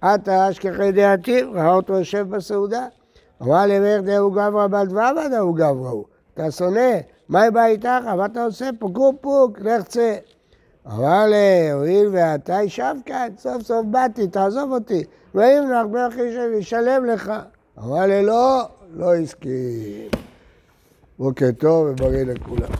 עתה 0.00 0.50
אשכחי 0.50 0.92
דעתי, 0.92 1.42
ראה 1.42 1.74
אותו 1.74 1.92
יושב 1.92 2.26
בסעודה. 2.30 2.86
אמר 3.42 3.66
למלך 3.66 4.02
דהו 4.02 4.30
גברא 4.30 4.66
בעל 4.66 4.86
דבבה 4.86 5.28
דהו 5.30 5.52
גברא 5.52 5.90
הוא. 5.90 6.04
אתה 6.34 6.50
שונא, 6.50 6.90
מה 7.28 7.50
בא 7.50 7.64
איתך? 7.64 8.06
מה 8.16 8.26
אתה 8.26 8.44
עושה 8.44 8.70
פה? 8.78 8.88
קום 8.92 9.16
פוק, 9.20 9.60
לך 9.60 9.82
צא. 9.82 10.16
אמר 10.86 11.26
לי, 11.26 11.70
הואיל 11.72 12.08
ואתה 12.12 12.62
ישב 12.62 12.94
כאן, 13.06 13.28
סוף 13.38 13.62
סוף 13.62 13.86
באתי, 13.90 14.26
תעזוב 14.26 14.72
אותי. 14.72 15.04
ואם 15.34 15.64
נח 15.70 15.86
בן 15.90 16.06
אחי 16.08 16.32
שלי, 16.32 16.56
ישלם 16.56 17.04
לך. 17.04 17.32
אמר 17.78 18.06
לי, 18.06 18.26
לא, 18.26 18.68
לא 18.94 19.14
הסכים. 19.14 20.08
בוקר 21.18 21.50
טוב 21.58 21.86
ובריא 21.86 22.24
לכולם. 22.24 22.72